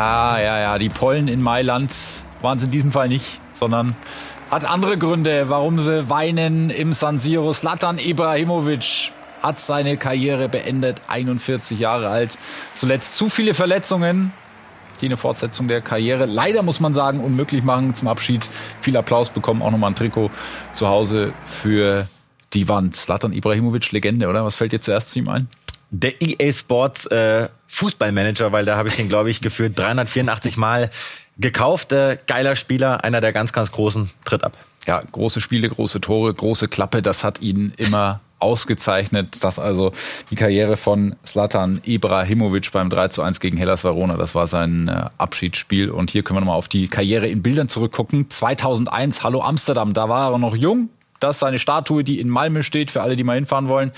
Ah, 0.00 0.38
ja, 0.40 0.60
ja, 0.60 0.78
die 0.78 0.90
Pollen 0.90 1.26
in 1.26 1.42
Mailand 1.42 1.92
waren 2.40 2.56
es 2.56 2.62
in 2.62 2.70
diesem 2.70 2.92
Fall 2.92 3.08
nicht, 3.08 3.40
sondern 3.52 3.96
hat 4.48 4.64
andere 4.64 4.96
Gründe, 4.96 5.50
warum 5.50 5.80
sie 5.80 6.08
weinen 6.08 6.70
im 6.70 6.92
San 6.92 7.18
Siro. 7.18 7.52
Slatan 7.52 7.98
Ibrahimovic 7.98 9.10
hat 9.42 9.58
seine 9.58 9.96
Karriere 9.96 10.48
beendet, 10.48 11.02
41 11.08 11.80
Jahre 11.80 12.10
alt. 12.10 12.38
Zuletzt 12.76 13.16
zu 13.16 13.28
viele 13.28 13.54
Verletzungen, 13.54 14.32
die 15.00 15.06
eine 15.06 15.16
Fortsetzung 15.16 15.66
der 15.66 15.80
Karriere 15.80 16.26
leider, 16.26 16.62
muss 16.62 16.78
man 16.78 16.94
sagen, 16.94 17.18
unmöglich 17.18 17.64
machen 17.64 17.92
zum 17.96 18.06
Abschied. 18.06 18.46
Viel 18.80 18.96
Applaus 18.96 19.30
bekommen, 19.30 19.62
auch 19.62 19.72
nochmal 19.72 19.90
ein 19.90 19.96
Trikot 19.96 20.30
zu 20.70 20.86
Hause 20.86 21.32
für 21.44 22.06
die 22.52 22.68
Wand. 22.68 22.94
Slatan 22.94 23.32
Ibrahimovic, 23.32 23.90
Legende, 23.90 24.28
oder? 24.28 24.44
Was 24.44 24.54
fällt 24.54 24.70
dir 24.70 24.80
zuerst 24.80 25.10
zu 25.10 25.18
ihm 25.18 25.28
ein? 25.28 25.48
Der 25.90 26.22
EA 26.22 26.52
Sports 26.52 27.06
äh, 27.06 27.48
Fußballmanager, 27.78 28.50
weil 28.52 28.64
da 28.64 28.76
habe 28.76 28.88
ich 28.88 28.98
ihn, 28.98 29.08
glaube 29.08 29.30
ich, 29.30 29.40
gefühlt 29.40 29.78
384 29.78 30.56
Mal 30.56 30.90
gekauft. 31.38 31.92
Äh, 31.92 32.18
geiler 32.26 32.56
Spieler, 32.56 33.04
einer 33.04 33.20
der 33.20 33.32
ganz, 33.32 33.52
ganz 33.52 33.70
großen, 33.70 34.10
tritt 34.24 34.42
ab. 34.42 34.58
Ja, 34.86 35.02
große 35.12 35.40
Spiele, 35.40 35.68
große 35.68 36.00
Tore, 36.00 36.34
große 36.34 36.66
Klappe, 36.68 37.02
das 37.02 37.22
hat 37.22 37.40
ihn 37.40 37.72
immer 37.76 38.20
ausgezeichnet. 38.40 39.44
Das 39.44 39.58
also 39.58 39.92
die 40.30 40.34
Karriere 40.34 40.76
von 40.76 41.14
Slatan 41.24 41.80
Ibrahimovic 41.84 42.72
beim 42.72 42.90
3 42.90 43.08
zu 43.08 43.22
1 43.22 43.38
gegen 43.40 43.56
Hellas 43.56 43.84
Verona. 43.84 44.16
Das 44.16 44.34
war 44.34 44.46
sein 44.46 44.88
äh, 44.88 45.04
Abschiedsspiel. 45.18 45.90
Und 45.90 46.10
hier 46.10 46.22
können 46.22 46.36
wir 46.36 46.40
nochmal 46.40 46.56
auf 46.56 46.68
die 46.68 46.88
Karriere 46.88 47.28
in 47.28 47.42
Bildern 47.42 47.68
zurückgucken. 47.68 48.30
2001, 48.30 49.22
Hallo 49.22 49.42
Amsterdam. 49.42 49.92
Da 49.92 50.08
war 50.08 50.32
er 50.32 50.38
noch 50.38 50.56
jung. 50.56 50.90
Das 51.20 51.36
ist 51.36 51.40
seine 51.40 51.58
Statue, 51.58 52.04
die 52.04 52.20
in 52.20 52.28
Malmö 52.28 52.62
steht, 52.62 52.90
für 52.90 53.02
alle, 53.02 53.16
die 53.16 53.24
mal 53.24 53.34
hinfahren 53.34 53.68
wollen. 53.68 53.92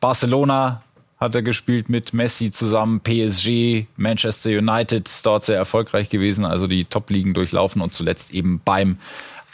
Barcelona 0.00 0.82
hat 1.20 1.34
er 1.34 1.42
gespielt 1.42 1.88
mit 1.88 2.12
Messi 2.12 2.50
zusammen, 2.50 3.00
PSG, 3.00 3.86
Manchester 3.96 4.50
United, 4.50 5.10
dort 5.24 5.44
sehr 5.44 5.56
erfolgreich 5.56 6.10
gewesen, 6.10 6.44
also 6.44 6.66
die 6.66 6.84
Top-Ligen 6.84 7.34
durchlaufen 7.34 7.82
und 7.82 7.92
zuletzt 7.92 8.32
eben 8.32 8.60
beim 8.64 8.98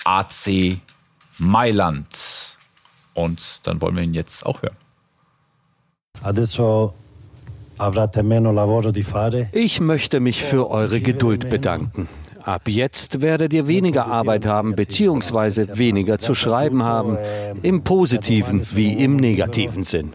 AC 0.05 0.79
Mailand. 1.39 2.57
Und 3.15 3.67
dann 3.67 3.81
wollen 3.81 3.97
wir 3.97 4.03
ihn 4.03 4.15
jetzt 4.15 4.45
auch 4.45 4.63
hören. 4.63 4.77
Ich 9.53 9.81
möchte 9.81 10.21
mich 10.21 10.45
für 10.45 10.71
eure 10.71 11.01
Geduld 11.01 11.49
bedanken. 11.51 12.09
Ab 12.43 12.69
jetzt 12.69 13.23
werdet 13.23 13.55
ihr 13.55 13.67
weniger 13.67 14.07
Arbeit 14.07 14.45
haben 14.45 14.77
bzw. 14.77 15.79
weniger 15.79 16.19
zu 16.19 16.35
schreiben 16.35 16.83
haben, 16.83 17.17
im 17.63 17.83
positiven 17.83 18.63
wie 18.75 18.93
im 18.93 19.17
negativen 19.17 19.83
Sinn. 19.83 20.13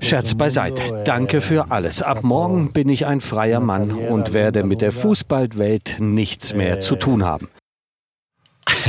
Scherz 0.00 0.34
beiseite. 0.34 1.02
Danke 1.04 1.40
für 1.40 1.70
alles. 1.70 2.02
Ab 2.02 2.22
morgen 2.22 2.72
bin 2.72 2.88
ich 2.88 3.06
ein 3.06 3.20
freier 3.20 3.60
Mann 3.60 3.90
und 3.90 4.32
werde 4.32 4.64
mit 4.64 4.80
der 4.80 4.92
Fußballwelt 4.92 5.96
nichts 5.98 6.54
mehr 6.54 6.80
zu 6.80 6.96
tun 6.96 7.24
haben. 7.24 7.48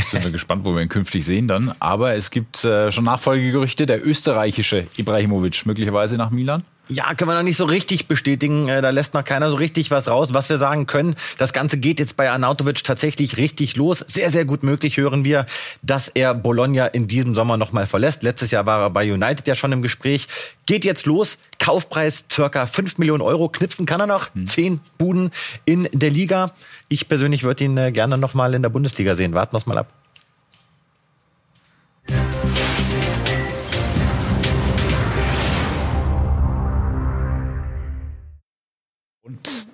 Sind 0.06 0.24
wir 0.24 0.32
gespannt, 0.32 0.66
wo 0.66 0.76
wir 0.76 0.82
ihn 0.82 0.90
künftig 0.90 1.26
sehen 1.26 1.48
dann. 1.48 1.74
Aber 1.80 2.14
es 2.14 2.30
gibt 2.30 2.64
äh, 2.64 2.92
schon 2.92 3.06
Nachfolgegerüchte. 3.06 3.86
Der 3.86 4.06
österreichische 4.06 4.88
Ibrahimovic 4.98 5.66
möglicherweise 5.66 6.18
nach 6.18 6.30
Milan. 6.30 6.64
Ja, 6.90 7.14
können 7.14 7.30
wir 7.30 7.36
noch 7.36 7.44
nicht 7.44 7.56
so 7.56 7.64
richtig 7.64 8.10
bestätigen. 8.10 8.68
Äh, 8.68 8.82
da 8.82 8.90
lässt 8.90 9.14
noch 9.14 9.24
keiner 9.24 9.50
so 9.50 9.56
richtig 9.56 9.90
was 9.90 10.10
raus. 10.10 10.34
Was 10.34 10.50
wir 10.50 10.58
sagen 10.58 10.86
können, 10.86 11.16
das 11.38 11.54
Ganze 11.54 11.78
geht 11.78 11.98
jetzt 11.98 12.18
bei 12.18 12.30
Arnautovic 12.30 12.84
tatsächlich 12.84 13.38
richtig 13.38 13.78
los. 13.78 14.00
Sehr, 14.00 14.30
sehr 14.30 14.44
gut 14.44 14.64
möglich 14.64 14.98
hören 14.98 15.24
wir, 15.24 15.46
dass 15.82 16.10
er 16.10 16.36
Bologna 16.36 16.88
in 16.88 17.08
diesem 17.08 17.36
Sommer 17.36 17.56
nochmal 17.56 17.86
verlässt. 17.86 18.22
Letztes 18.24 18.52
Jahr 18.52 18.66
war 18.66 18.82
er 18.82 18.90
bei 18.90 19.10
United 19.12 19.48
ja 19.48 19.56
schon 19.56 19.72
im 19.72 19.82
Gespräch. 19.82 20.28
Geht 20.66 20.84
jetzt 20.84 21.06
los. 21.06 21.38
Kaufpreis 21.58 22.26
circa 22.30 22.66
5 22.66 22.98
Millionen 22.98 23.22
Euro. 23.22 23.48
Knipsen 23.48 23.86
kann 23.86 24.02
er 24.02 24.08
noch. 24.08 24.34
Hm. 24.36 24.46
Zehn 24.46 24.82
Buden 24.98 25.32
in 25.64 25.88
der 25.94 26.10
Liga. 26.10 26.52
Ich 26.90 27.08
persönlich 27.08 27.44
würde 27.44 27.64
ihn 27.64 27.78
äh, 27.78 27.94
gerne 27.94 28.18
nochmal 28.18 28.54
in 28.56 28.62
der 28.62 28.70
Bundesliga 28.70 29.16
sehen. 29.16 29.34
Warten 29.34 29.54
wir 29.54 29.60
es 29.60 29.66
mal 29.66 29.78
ab. 29.78 29.88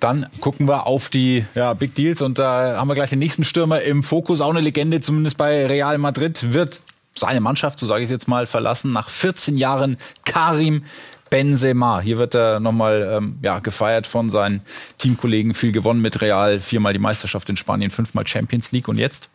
Dann 0.00 0.26
gucken 0.40 0.66
wir 0.66 0.86
auf 0.86 1.08
die 1.08 1.44
ja, 1.54 1.72
Big 1.74 1.94
Deals 1.94 2.22
und 2.22 2.38
da 2.38 2.76
haben 2.76 2.88
wir 2.88 2.94
gleich 2.94 3.10
den 3.10 3.18
nächsten 3.18 3.44
Stürmer 3.44 3.82
im 3.82 4.02
Fokus. 4.02 4.40
Auch 4.40 4.50
eine 4.50 4.60
Legende, 4.60 5.00
zumindest 5.00 5.36
bei 5.36 5.66
Real 5.66 5.98
Madrid, 5.98 6.52
wird 6.52 6.80
seine 7.14 7.40
Mannschaft, 7.40 7.78
so 7.78 7.86
sage 7.86 8.00
ich 8.00 8.06
es 8.06 8.10
jetzt 8.10 8.28
mal, 8.28 8.46
verlassen. 8.46 8.92
Nach 8.92 9.08
14 9.08 9.56
Jahren 9.56 9.98
Karim 10.24 10.84
Benzema. 11.30 12.00
Hier 12.00 12.18
wird 12.18 12.34
er 12.34 12.60
nochmal 12.60 13.08
ähm, 13.18 13.38
ja, 13.40 13.60
gefeiert 13.60 14.06
von 14.06 14.30
seinen 14.30 14.62
Teamkollegen. 14.98 15.54
Viel 15.54 15.72
gewonnen 15.72 16.02
mit 16.02 16.20
Real, 16.20 16.60
viermal 16.60 16.92
die 16.92 16.98
Meisterschaft 16.98 17.48
in 17.48 17.56
Spanien, 17.56 17.90
fünfmal 17.90 18.26
Champions 18.26 18.72
League. 18.72 18.88
Und 18.88 18.98
jetzt? 18.98 19.28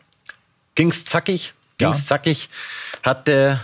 Ging's 0.74 1.04
zackig, 1.06 1.54
ging's 1.78 1.98
ja. 1.98 2.04
zackig. 2.04 2.50
Hat 3.02 3.26
der 3.26 3.60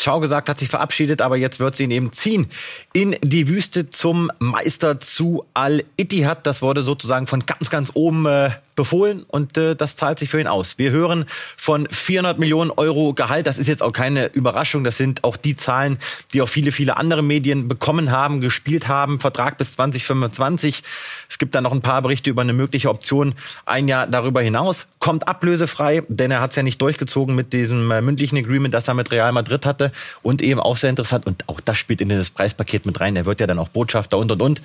Ciao 0.00 0.18
gesagt, 0.20 0.48
hat 0.48 0.58
sich 0.58 0.70
verabschiedet, 0.70 1.20
aber 1.20 1.36
jetzt 1.36 1.60
wird 1.60 1.76
sie 1.76 1.84
ihn 1.84 1.90
eben 1.90 2.12
ziehen 2.12 2.46
in 2.92 3.16
die 3.22 3.48
Wüste 3.48 3.90
zum 3.90 4.30
Meister 4.38 4.98
zu 4.98 5.44
Al-Ittihad. 5.52 6.46
Das 6.46 6.62
wurde 6.62 6.82
sozusagen 6.82 7.26
von 7.26 7.44
ganz, 7.44 7.68
ganz 7.68 7.90
oben 7.94 8.24
äh, 8.24 8.50
befohlen 8.80 9.24
und 9.28 9.58
äh, 9.58 9.76
das 9.76 9.96
zahlt 9.96 10.18
sich 10.18 10.30
für 10.30 10.40
ihn 10.40 10.46
aus. 10.46 10.78
Wir 10.78 10.90
hören 10.90 11.26
von 11.58 11.86
400 11.90 12.38
Millionen 12.38 12.70
Euro 12.70 13.12
Gehalt. 13.12 13.46
Das 13.46 13.58
ist 13.58 13.66
jetzt 13.66 13.82
auch 13.82 13.92
keine 13.92 14.28
Überraschung. 14.28 14.84
Das 14.84 14.96
sind 14.96 15.22
auch 15.22 15.36
die 15.36 15.54
Zahlen, 15.54 15.98
die 16.32 16.40
auch 16.40 16.48
viele, 16.48 16.72
viele 16.72 16.96
andere 16.96 17.22
Medien 17.22 17.68
bekommen 17.68 18.10
haben, 18.10 18.40
gespielt 18.40 18.88
haben. 18.88 19.20
Vertrag 19.20 19.58
bis 19.58 19.72
2025. 19.72 20.82
Es 21.28 21.36
gibt 21.36 21.54
dann 21.54 21.64
noch 21.64 21.72
ein 21.72 21.82
paar 21.82 22.00
Berichte 22.00 22.30
über 22.30 22.40
eine 22.40 22.54
mögliche 22.54 22.88
Option 22.88 23.34
ein 23.66 23.86
Jahr 23.86 24.06
darüber 24.06 24.40
hinaus. 24.40 24.88
Kommt 24.98 25.28
ablösefrei, 25.28 26.02
denn 26.08 26.30
er 26.30 26.40
hat 26.40 26.50
es 26.50 26.56
ja 26.56 26.62
nicht 26.62 26.80
durchgezogen 26.80 27.34
mit 27.34 27.52
diesem 27.52 27.90
äh, 27.90 28.00
mündlichen 28.00 28.38
Agreement, 28.38 28.72
das 28.72 28.88
er 28.88 28.94
mit 28.94 29.10
Real 29.10 29.32
Madrid 29.32 29.66
hatte. 29.66 29.92
Und 30.22 30.40
eben 30.40 30.58
auch 30.58 30.78
sehr 30.78 30.88
interessant. 30.88 31.26
Und 31.26 31.46
auch 31.50 31.60
das 31.60 31.76
spielt 31.76 32.00
in 32.00 32.08
dieses 32.08 32.30
Preispaket 32.30 32.86
mit 32.86 32.98
rein. 32.98 33.14
Er 33.16 33.26
wird 33.26 33.40
ja 33.40 33.46
dann 33.46 33.58
auch 33.58 33.68
Botschafter 33.68 34.16
und 34.16 34.32
und 34.32 34.40
und. 34.40 34.62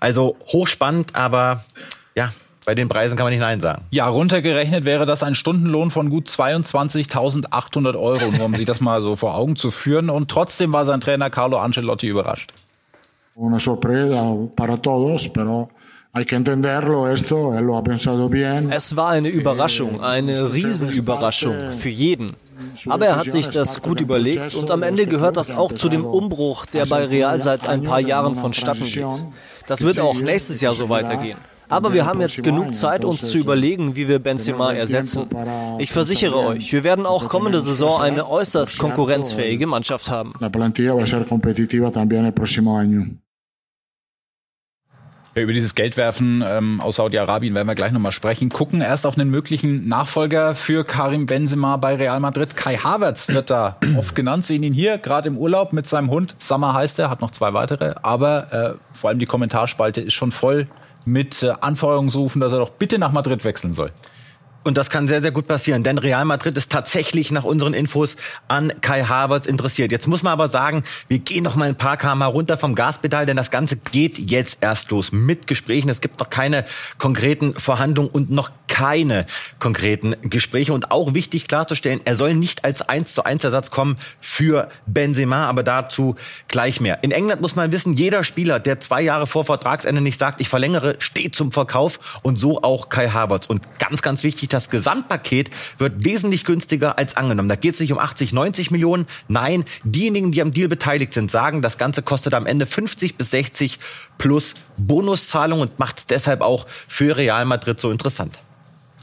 Also 0.00 0.36
hochspannend, 0.48 1.16
aber 1.16 1.64
ja, 2.14 2.30
bei 2.64 2.74
den 2.74 2.88
Preisen 2.88 3.16
kann 3.16 3.24
man 3.24 3.32
nicht 3.32 3.40
Nein 3.40 3.60
sagen. 3.60 3.84
Ja, 3.90 4.08
runtergerechnet 4.08 4.84
wäre 4.84 5.06
das 5.06 5.22
ein 5.22 5.34
Stundenlohn 5.34 5.90
von 5.90 6.08
gut 6.08 6.28
22.800 6.28 7.98
Euro, 7.98 8.30
nur 8.30 8.46
um 8.46 8.54
sich 8.54 8.64
das 8.66 8.80
mal 8.80 9.02
so 9.02 9.16
vor 9.16 9.36
Augen 9.36 9.56
zu 9.56 9.70
führen. 9.70 10.08
Und 10.10 10.30
trotzdem 10.30 10.72
war 10.72 10.84
sein 10.84 11.00
Trainer 11.00 11.30
Carlo 11.30 11.58
Ancelotti 11.58 12.08
überrascht. 12.08 12.52
Una 13.36 13.58
sorpresa 13.58 14.36
para 14.54 14.76
todos, 14.76 15.28
pero 15.28 15.68
es 16.16 16.30
war 18.96 19.08
eine 19.10 19.28
Überraschung, 19.28 20.00
eine 20.00 20.52
Riesenüberraschung 20.52 21.72
für 21.72 21.88
jeden. 21.88 22.36
Aber 22.86 23.06
er 23.06 23.16
hat 23.16 23.32
sich 23.32 23.50
das 23.50 23.82
gut 23.82 24.00
überlegt 24.00 24.54
und 24.54 24.70
am 24.70 24.84
Ende 24.84 25.06
gehört 25.08 25.36
das 25.36 25.50
auch 25.50 25.72
zu 25.72 25.88
dem 25.88 26.04
Umbruch, 26.04 26.66
der 26.66 26.86
bei 26.86 27.04
Real 27.04 27.40
seit 27.40 27.66
ein 27.66 27.82
paar 27.82 27.98
Jahren 27.98 28.36
vonstatten 28.36 28.84
geht. 28.84 29.24
Das 29.66 29.82
wird 29.82 29.98
auch 29.98 30.20
nächstes 30.20 30.60
Jahr 30.60 30.74
so 30.74 30.88
weitergehen. 30.88 31.38
Aber 31.68 31.94
wir 31.94 32.06
haben 32.06 32.20
jetzt 32.20 32.42
genug 32.42 32.74
Zeit, 32.74 33.04
uns 33.04 33.20
zu 33.20 33.38
überlegen, 33.38 33.96
wie 33.96 34.08
wir 34.08 34.18
Benzema 34.18 34.72
ersetzen. 34.72 35.26
Ich 35.78 35.90
versichere 35.90 36.36
euch, 36.36 36.72
wir 36.72 36.84
werden 36.84 37.06
auch 37.06 37.28
kommende 37.28 37.60
Saison 37.60 38.00
eine 38.00 38.28
äußerst 38.28 38.78
konkurrenzfähige 38.78 39.66
Mannschaft 39.66 40.10
haben. 40.10 40.34
Ja, 45.34 45.42
über 45.42 45.52
dieses 45.52 45.74
Geldwerfen 45.74 46.44
ähm, 46.46 46.80
aus 46.80 46.96
Saudi-Arabien 46.96 47.54
werden 47.54 47.66
wir 47.66 47.74
gleich 47.74 47.90
nochmal 47.90 48.12
sprechen. 48.12 48.50
Gucken 48.50 48.80
erst 48.80 49.04
auf 49.04 49.18
einen 49.18 49.30
möglichen 49.30 49.88
Nachfolger 49.88 50.54
für 50.54 50.84
Karim 50.84 51.26
Benzema 51.26 51.76
bei 51.76 51.96
Real 51.96 52.20
Madrid. 52.20 52.54
Kai 52.54 52.76
Havertz 52.76 53.28
wird 53.28 53.50
da 53.50 53.76
oft 53.98 54.14
genannt. 54.14 54.44
Sehen 54.44 54.62
ihn 54.62 54.74
hier 54.74 54.96
gerade 54.98 55.28
im 55.28 55.36
Urlaub 55.36 55.72
mit 55.72 55.88
seinem 55.88 56.10
Hund. 56.10 56.36
Summer 56.38 56.72
heißt 56.74 57.00
er, 57.00 57.10
hat 57.10 57.20
noch 57.20 57.32
zwei 57.32 57.52
weitere. 57.52 57.94
Aber 58.02 58.52
äh, 58.52 58.74
vor 58.92 59.10
allem 59.10 59.18
die 59.18 59.26
Kommentarspalte 59.26 60.00
ist 60.02 60.14
schon 60.14 60.30
voll 60.30 60.68
mit 61.04 61.42
äh, 61.42 61.52
Anfeuerungsrufen, 61.60 62.40
dass 62.40 62.52
er 62.52 62.58
doch 62.58 62.70
bitte 62.70 62.98
nach 62.98 63.12
Madrid 63.12 63.44
wechseln 63.44 63.72
soll. 63.72 63.90
Und 64.64 64.78
das 64.78 64.88
kann 64.88 65.06
sehr, 65.06 65.20
sehr 65.20 65.30
gut 65.30 65.46
passieren, 65.46 65.82
denn 65.82 65.98
Real 65.98 66.24
Madrid 66.24 66.56
ist 66.56 66.72
tatsächlich 66.72 67.30
nach 67.30 67.44
unseren 67.44 67.74
Infos 67.74 68.16
an 68.48 68.72
Kai 68.80 69.04
Havertz 69.04 69.44
interessiert. 69.44 69.92
Jetzt 69.92 70.06
muss 70.06 70.22
man 70.22 70.32
aber 70.32 70.48
sagen, 70.48 70.84
wir 71.06 71.18
gehen 71.18 71.44
noch 71.44 71.54
mal 71.54 71.68
ein 71.68 71.76
paar 71.76 71.98
km 71.98 72.22
runter 72.22 72.56
vom 72.56 72.74
Gaspedal, 72.74 73.26
denn 73.26 73.36
das 73.36 73.50
Ganze 73.50 73.76
geht 73.76 74.18
jetzt 74.18 74.58
erst 74.62 74.90
los 74.90 75.12
mit 75.12 75.46
Gesprächen. 75.46 75.90
Es 75.90 76.00
gibt 76.00 76.18
noch 76.18 76.30
keine 76.30 76.64
konkreten 76.96 77.52
Verhandlungen 77.54 78.08
und 78.08 78.30
noch 78.30 78.50
keine 78.74 79.24
konkreten 79.60 80.16
Gespräche. 80.24 80.72
Und 80.72 80.90
auch 80.90 81.14
wichtig 81.14 81.46
klarzustellen, 81.46 82.00
er 82.04 82.16
soll 82.16 82.34
nicht 82.34 82.64
als 82.64 82.82
1 82.82 83.14
zu 83.14 83.22
1 83.22 83.44
Ersatz 83.44 83.70
kommen 83.70 83.98
für 84.20 84.68
Benzema, 84.86 85.46
aber 85.46 85.62
dazu 85.62 86.16
gleich 86.48 86.80
mehr. 86.80 86.98
In 87.04 87.12
England 87.12 87.40
muss 87.40 87.54
man 87.54 87.70
wissen, 87.70 87.94
jeder 87.94 88.24
Spieler, 88.24 88.58
der 88.58 88.80
zwei 88.80 89.00
Jahre 89.00 89.28
vor 89.28 89.44
Vertragsende 89.44 90.00
nicht 90.00 90.18
sagt, 90.18 90.40
ich 90.40 90.48
verlängere, 90.48 90.96
steht 90.98 91.36
zum 91.36 91.52
Verkauf 91.52 92.20
und 92.22 92.36
so 92.36 92.64
auch 92.64 92.88
Kai 92.88 93.10
Havertz. 93.10 93.46
Und 93.46 93.62
ganz, 93.78 94.02
ganz 94.02 94.24
wichtig, 94.24 94.48
das 94.48 94.70
Gesamtpaket 94.70 95.50
wird 95.78 96.04
wesentlich 96.04 96.44
günstiger 96.44 96.98
als 96.98 97.16
angenommen. 97.16 97.48
Da 97.48 97.54
geht 97.54 97.74
es 97.74 97.80
nicht 97.80 97.92
um 97.92 98.00
80, 98.00 98.32
90 98.32 98.72
Millionen. 98.72 99.06
Nein, 99.28 99.64
diejenigen, 99.84 100.32
die 100.32 100.42
am 100.42 100.52
Deal 100.52 100.66
beteiligt 100.66 101.14
sind, 101.14 101.30
sagen, 101.30 101.62
das 101.62 101.78
Ganze 101.78 102.02
kostet 102.02 102.34
am 102.34 102.44
Ende 102.44 102.66
50 102.66 103.14
bis 103.16 103.30
60 103.30 103.78
plus 104.18 104.54
Bonuszahlung 104.76 105.60
und 105.60 105.78
macht 105.78 106.00
es 106.00 106.06
deshalb 106.08 106.40
auch 106.40 106.66
für 106.88 107.16
Real 107.16 107.44
Madrid 107.44 107.78
so 107.78 107.92
interessant. 107.92 108.40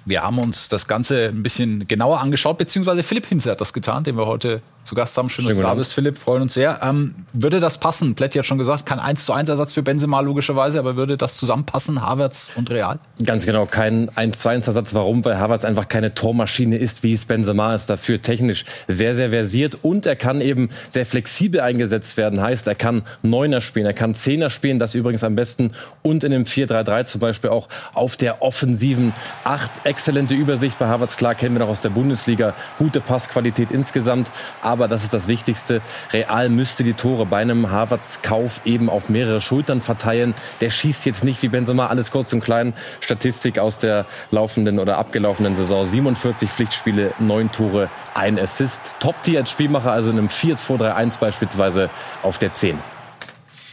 Wir 0.05 0.23
haben 0.23 0.39
uns 0.39 0.69
das 0.69 0.87
Ganze 0.87 1.27
ein 1.29 1.43
bisschen 1.43 1.87
genauer 1.87 2.19
angeschaut, 2.21 2.57
beziehungsweise 2.57 3.03
Philipp 3.03 3.27
Hinze 3.27 3.51
hat 3.51 3.61
das 3.61 3.73
getan, 3.73 4.03
den 4.03 4.17
wir 4.17 4.25
heute 4.25 4.61
zu 4.83 4.95
Gast 4.95 5.17
haben. 5.17 5.29
Schön, 5.29 5.45
dass 5.45 5.55
du 5.55 5.61
da 5.61 5.73
bist, 5.73 5.93
Philipp. 5.93 6.17
Freuen 6.17 6.43
uns 6.43 6.53
sehr. 6.53 6.79
Ähm, 6.81 7.15
würde 7.33 7.59
das 7.59 7.77
passen? 7.77 8.15
Plätti 8.15 8.37
hat 8.37 8.45
schon 8.45 8.57
gesagt, 8.57 8.85
kein 8.85 8.99
1 8.99 9.25
zu 9.25 9.33
1 9.33 9.49
Ersatz 9.49 9.73
für 9.73 9.83
Benzema 9.83 10.19
logischerweise, 10.21 10.79
aber 10.79 10.95
würde 10.95 11.17
das 11.17 11.37
zusammenpassen, 11.37 12.01
Havertz 12.01 12.51
und 12.55 12.69
Real? 12.69 12.99
Ganz 13.23 13.45
genau, 13.45 13.65
kein 13.65 14.09
1 14.15 14.39
zu 14.39 14.49
1 14.49 14.67
Ersatz. 14.67 14.93
Warum? 14.93 15.23
Weil 15.23 15.39
Havertz 15.39 15.65
einfach 15.65 15.87
keine 15.87 16.13
Tormaschine 16.13 16.77
ist, 16.77 17.03
wie 17.03 17.13
es 17.13 17.25
Benzema 17.25 17.75
ist. 17.75 17.87
Dafür 17.89 18.21
technisch 18.21 18.65
sehr, 18.87 19.15
sehr 19.15 19.29
versiert 19.29 19.77
und 19.81 20.05
er 20.05 20.15
kann 20.15 20.41
eben 20.41 20.69
sehr 20.89 21.05
flexibel 21.05 21.61
eingesetzt 21.61 22.17
werden. 22.17 22.41
Heißt, 22.41 22.67
er 22.67 22.75
kann 22.75 23.03
Neuner 23.21 23.61
spielen, 23.61 23.85
er 23.85 23.93
kann 23.93 24.13
Zehner 24.13 24.49
spielen, 24.49 24.79
das 24.79 24.95
übrigens 24.95 25.23
am 25.23 25.35
besten 25.35 25.71
und 26.01 26.23
in 26.23 26.31
dem 26.31 26.45
4-3-3 26.45 27.05
zum 27.05 27.21
Beispiel 27.21 27.49
auch 27.49 27.69
auf 27.93 28.17
der 28.17 28.41
offensiven 28.41 29.13
Acht. 29.43 29.71
Exzellente 29.83 30.33
Übersicht 30.33 30.79
bei 30.79 30.87
Havertz, 30.87 31.17
klar 31.17 31.35
kennen 31.35 31.55
wir 31.55 31.59
noch 31.59 31.69
aus 31.69 31.81
der 31.81 31.89
Bundesliga. 31.89 32.53
Gute 32.77 32.99
Passqualität 32.99 33.71
insgesamt 33.71 34.31
aber 34.71 34.87
das 34.87 35.03
ist 35.03 35.13
das 35.13 35.27
Wichtigste. 35.27 35.81
Real 36.13 36.49
müsste 36.49 36.83
die 36.83 36.93
Tore 36.93 37.25
bei 37.25 37.41
einem 37.41 37.71
Harvards 37.71 38.21
Kauf 38.21 38.61
eben 38.63 38.89
auf 38.89 39.09
mehrere 39.09 39.41
Schultern 39.41 39.81
verteilen. 39.81 40.33
Der 40.61 40.69
schießt 40.69 41.05
jetzt 41.05 41.23
nicht 41.25 41.41
wie 41.43 41.49
Benzema 41.49 41.87
alles 41.87 42.09
kurz 42.09 42.31
und 42.31 42.41
klein. 42.41 42.73
Statistik 43.01 43.59
aus 43.59 43.79
der 43.79 44.05
laufenden 44.31 44.79
oder 44.79 44.97
abgelaufenen 44.97 45.57
Saison. 45.57 45.83
47 45.83 46.49
Pflichtspiele, 46.49 47.13
9 47.19 47.51
Tore, 47.51 47.89
ein 48.13 48.39
Assist. 48.39 48.95
Top-Tier 48.99 49.39
als 49.39 49.51
Spielmacher, 49.51 49.91
also 49.91 50.09
in 50.09 50.17
einem 50.17 50.27
4-2-3-1 50.27 51.19
beispielsweise 51.19 51.89
auf 52.23 52.37
der 52.37 52.53
10. 52.53 52.79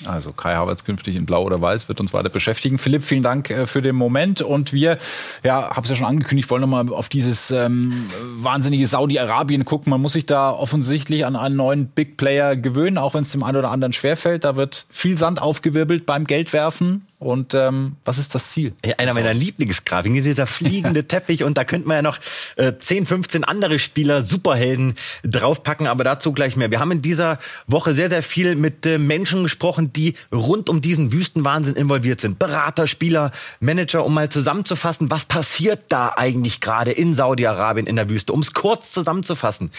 Also 0.07 0.33
Kai 0.33 0.55
Havertz 0.55 0.85
künftig 0.85 1.17
in 1.17 1.27
Blau 1.27 1.43
oder 1.43 1.61
Weiß 1.61 1.89
wird 1.89 2.01
uns 2.01 2.13
weiter 2.13 2.29
beschäftigen. 2.29 2.79
Philipp, 2.79 3.03
vielen 3.03 3.23
Dank 3.23 3.51
äh, 3.51 3.67
für 3.67 3.83
den 3.83 3.97
Moment 3.97 4.43
und 4.43 4.73
wir, 4.73 4.99
ja, 5.43 5.71
habe 5.71 5.83
es 5.83 5.89
ja 5.89 5.97
schon 5.97 6.07
angekündigt, 6.07 6.51
wollen 6.51 6.61
nochmal 6.61 6.89
auf 6.93 7.09
dieses 7.09 7.51
ähm, 7.51 8.07
wahnsinnige 8.37 8.87
Saudi-Arabien 8.87 9.65
gucken. 9.65 9.91
Man 9.91 10.01
muss 10.01 10.13
sich 10.13 10.27
da 10.27 10.51
offensichtlich 10.51 11.27
an 11.27 11.35
einen 11.35 11.57
neuen 11.57 11.89
Big 11.89 12.17
Player 12.17 12.55
gewöhnen, 12.55 12.99
auch 12.99 13.15
wenn 13.15 13.23
es 13.23 13.31
dem 13.31 13.43
einen 13.43 13.57
oder 13.57 13.71
anderen 13.71 13.93
schwerfällt. 13.93 14.45
Da 14.45 14.57
wird 14.57 14.87
viel 14.89 15.17
Sand 15.17 15.43
aufgewirbelt 15.43 16.07
beim 16.07 16.25
Geldwerfen. 16.27 17.08
Und 17.21 17.53
ähm, 17.55 17.97
was 18.05 18.19
ist 18.19 18.37
das 18.37 18.51
Ziel? 18.51 18.75
Ja, 18.87 18.95
einer 18.99 19.13
meiner 19.13 19.35
Lieblingsgrafiken, 19.35 20.23
dieser 20.23 20.47
fliegende 20.47 21.05
Teppich. 21.09 21.43
Und 21.43 21.59
da 21.59 21.65
könnte 21.65 21.89
man 21.89 21.97
ja 21.97 22.03
noch 22.03 22.19
äh, 22.55 22.75
10, 22.79 23.07
15 23.07 23.43
andere 23.43 23.81
Spieler, 23.81 24.23
Superhelden 24.25 24.95
draufpacken, 25.25 25.89
aber 25.89 26.05
dazu 26.05 26.33
gleich 26.33 26.55
mehr. 26.55 26.71
Wir 26.71 26.79
haben 26.79 26.93
in 26.93 27.03
dieser 27.03 27.41
Woche 27.67 27.93
sehr, 27.93 28.09
sehr 28.09 28.23
viel 28.23 28.55
mit 28.55 28.87
äh, 28.87 28.99
Menschen 28.99 29.43
gesprochen, 29.43 29.93
die 29.93 30.15
rund 30.33 30.69
um 30.69 30.81
diesen 30.81 31.13
Wüstenwahnsinn 31.13 31.75
involviert 31.75 32.21
sind. 32.21 32.39
Berater, 32.39 32.87
Spieler, 32.87 33.33
Manager, 33.59 34.07
um 34.07 34.15
mal 34.15 34.29
zusammenzufassen, 34.29 35.11
was 35.11 35.25
passiert 35.25 35.81
da 35.89 36.13
eigentlich 36.17 36.61
gerade 36.61 36.93
in 36.93 37.15
Saudi-Arabien 37.15 37.89
in 37.89 37.97
der 37.97 38.09
Wüste? 38.09 38.33
Um 38.33 38.41
es 38.41 38.55
kurz 38.55 38.93
zusammenzufassen. 38.93 39.73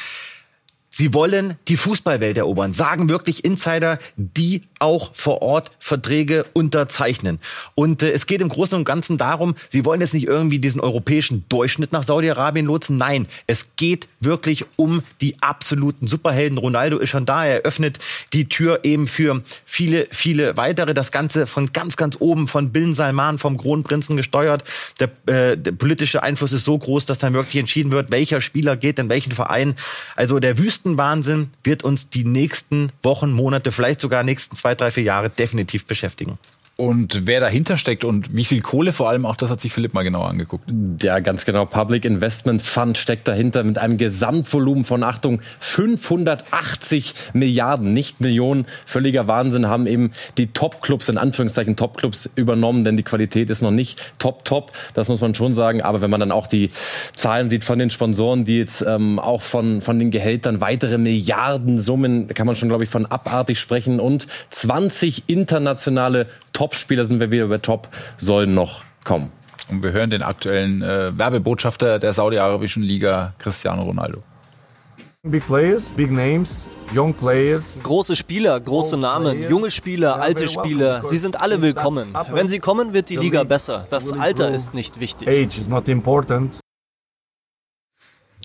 Sie 0.99 1.13
wollen 1.13 1.55
die 1.69 1.77
Fußballwelt 1.77 2.35
erobern, 2.35 2.73
sagen 2.73 3.07
wirklich 3.07 3.45
Insider, 3.45 3.99
die 4.17 4.63
auch 4.79 5.15
vor 5.15 5.41
Ort 5.41 5.71
Verträge 5.79 6.43
unterzeichnen. 6.51 7.39
Und 7.73 8.03
äh, 8.03 8.11
es 8.11 8.25
geht 8.25 8.41
im 8.41 8.49
Großen 8.49 8.77
und 8.77 8.83
Ganzen 8.83 9.17
darum, 9.17 9.55
sie 9.69 9.85
wollen 9.85 10.01
jetzt 10.01 10.13
nicht 10.13 10.27
irgendwie 10.27 10.59
diesen 10.59 10.81
europäischen 10.81 11.45
Durchschnitt 11.47 11.93
nach 11.93 12.03
Saudi-Arabien 12.03 12.65
lotsen. 12.65 12.97
Nein, 12.97 13.27
es 13.47 13.77
geht 13.77 14.09
wirklich 14.19 14.65
um 14.75 15.01
die 15.21 15.41
absoluten 15.41 16.05
Superhelden. 16.05 16.57
Ronaldo 16.57 16.97
ist 16.97 17.11
schon 17.11 17.25
da, 17.25 17.45
er 17.45 17.61
öffnet 17.61 17.99
die 18.33 18.49
Tür 18.49 18.81
eben 18.83 19.07
für 19.07 19.41
viele, 19.63 20.05
viele 20.11 20.57
weitere. 20.57 20.93
Das 20.93 21.13
Ganze 21.13 21.47
von 21.47 21.71
ganz, 21.71 21.95
ganz 21.95 22.17
oben, 22.19 22.49
von 22.49 22.73
Bin 22.73 22.93
Salman, 22.93 23.37
vom 23.37 23.55
Kronprinzen 23.55 24.17
gesteuert. 24.17 24.65
Der, 24.99 25.07
äh, 25.33 25.57
der 25.57 25.71
politische 25.71 26.23
Einfluss 26.23 26.51
ist 26.51 26.65
so 26.65 26.77
groß, 26.77 27.05
dass 27.05 27.19
dann 27.19 27.33
wirklich 27.33 27.55
entschieden 27.55 27.93
wird, 27.93 28.11
welcher 28.11 28.41
Spieler 28.41 28.75
geht 28.75 28.99
in 28.99 29.07
welchen 29.07 29.31
Verein. 29.31 29.75
Also 30.17 30.39
der 30.39 30.57
Wüsten 30.57 30.88
Wüstenwahnsinn 30.89 31.51
wird 31.63 31.83
uns 31.83 32.09
die 32.09 32.23
nächsten 32.23 32.91
Wochen, 33.03 33.31
Monate, 33.31 33.71
vielleicht 33.71 34.01
sogar 34.01 34.23
nächsten 34.23 34.55
zwei, 34.55 34.73
drei, 34.75 34.89
vier 34.91 35.03
Jahre 35.03 35.29
definitiv 35.29 35.85
beschäftigen. 35.85 36.37
Und 36.79 37.27
wer 37.27 37.41
dahinter 37.41 37.75
steckt 37.75 38.05
und 38.05 38.37
wie 38.37 38.45
viel 38.45 38.61
Kohle 38.61 38.93
vor 38.93 39.09
allem, 39.09 39.25
auch 39.25 39.35
das 39.35 39.51
hat 39.51 39.59
sich 39.59 39.73
Philipp 39.73 39.93
mal 39.93 40.03
genauer 40.03 40.29
angeguckt. 40.29 40.63
Ja, 41.01 41.19
ganz 41.19 41.43
genau. 41.43 41.65
Public 41.65 42.05
Investment 42.05 42.61
Fund 42.61 42.97
steckt 42.97 43.27
dahinter 43.27 43.65
mit 43.65 43.77
einem 43.77 43.97
Gesamtvolumen 43.97 44.85
von, 44.85 45.03
Achtung, 45.03 45.41
580 45.59 47.15
Milliarden, 47.33 47.91
nicht 47.91 48.21
Millionen. 48.21 48.65
Völliger 48.85 49.27
Wahnsinn 49.27 49.67
haben 49.67 49.87
eben 49.87 50.11
die 50.37 50.53
Top-Clubs, 50.53 51.09
in 51.09 51.17
Anführungszeichen 51.17 51.75
Top-Clubs 51.75 52.29
übernommen, 52.37 52.85
denn 52.85 52.95
die 52.95 53.03
Qualität 53.03 53.49
ist 53.49 53.61
noch 53.61 53.71
nicht 53.71 54.01
top, 54.17 54.45
top. 54.45 54.71
Das 54.93 55.09
muss 55.09 55.19
man 55.19 55.35
schon 55.35 55.53
sagen. 55.53 55.81
Aber 55.81 55.99
wenn 55.99 56.09
man 56.09 56.21
dann 56.21 56.31
auch 56.31 56.47
die 56.47 56.69
Zahlen 57.13 57.49
sieht 57.49 57.65
von 57.65 57.77
den 57.77 57.89
Sponsoren, 57.89 58.45
die 58.45 58.57
jetzt 58.57 58.85
ähm, 58.87 59.19
auch 59.19 59.41
von, 59.41 59.81
von 59.81 59.99
den 59.99 60.11
Gehältern 60.11 60.61
weitere 60.61 60.97
Milliardensummen, 60.97 62.29
kann 62.29 62.47
man 62.47 62.55
schon, 62.55 62.69
glaube 62.69 62.85
ich, 62.85 62.89
von 62.89 63.05
abartig 63.05 63.59
sprechen 63.59 63.99
und 63.99 64.27
20 64.51 65.23
internationale 65.27 66.27
Top-Spieler 66.69 67.05
sind 67.05 67.19
wir 67.19 67.31
wieder 67.31 67.47
bei 67.47 67.57
Top, 67.57 67.87
sollen 68.17 68.53
noch 68.53 68.83
kommen. 69.03 69.31
Und 69.69 69.81
wir 69.81 69.91
hören 69.91 70.11
den 70.11 70.21
aktuellen 70.21 70.83
äh, 70.83 71.17
Werbebotschafter 71.17 71.97
der 71.97 72.13
saudi-arabischen 72.13 72.83
Liga, 72.83 73.33
Cristiano 73.39 73.81
Ronaldo. 73.81 74.21
Big 75.23 75.45
players, 75.47 75.91
big 75.91 76.11
names, 76.11 76.69
young 76.95 77.13
players. 77.13 77.81
Große 77.83 78.15
Spieler, 78.15 78.59
große 78.59 78.97
Namen, 78.97 79.49
junge 79.49 79.71
Spieler, 79.71 80.21
alte 80.21 80.47
Spieler, 80.47 81.03
sie 81.03 81.17
sind 81.17 81.41
alle 81.41 81.61
willkommen. 81.61 82.15
Wenn 82.31 82.47
sie 82.47 82.59
kommen, 82.59 82.93
wird 82.93 83.09
die 83.09 83.17
Liga 83.17 83.43
besser. 83.43 83.87
Das 83.89 84.13
Alter 84.13 84.51
ist 84.51 84.75
nicht 84.75 84.99
wichtig. 84.99 85.27
Age 85.27 85.57
is 85.57 85.67
not 85.67 85.89
important. 85.89 86.59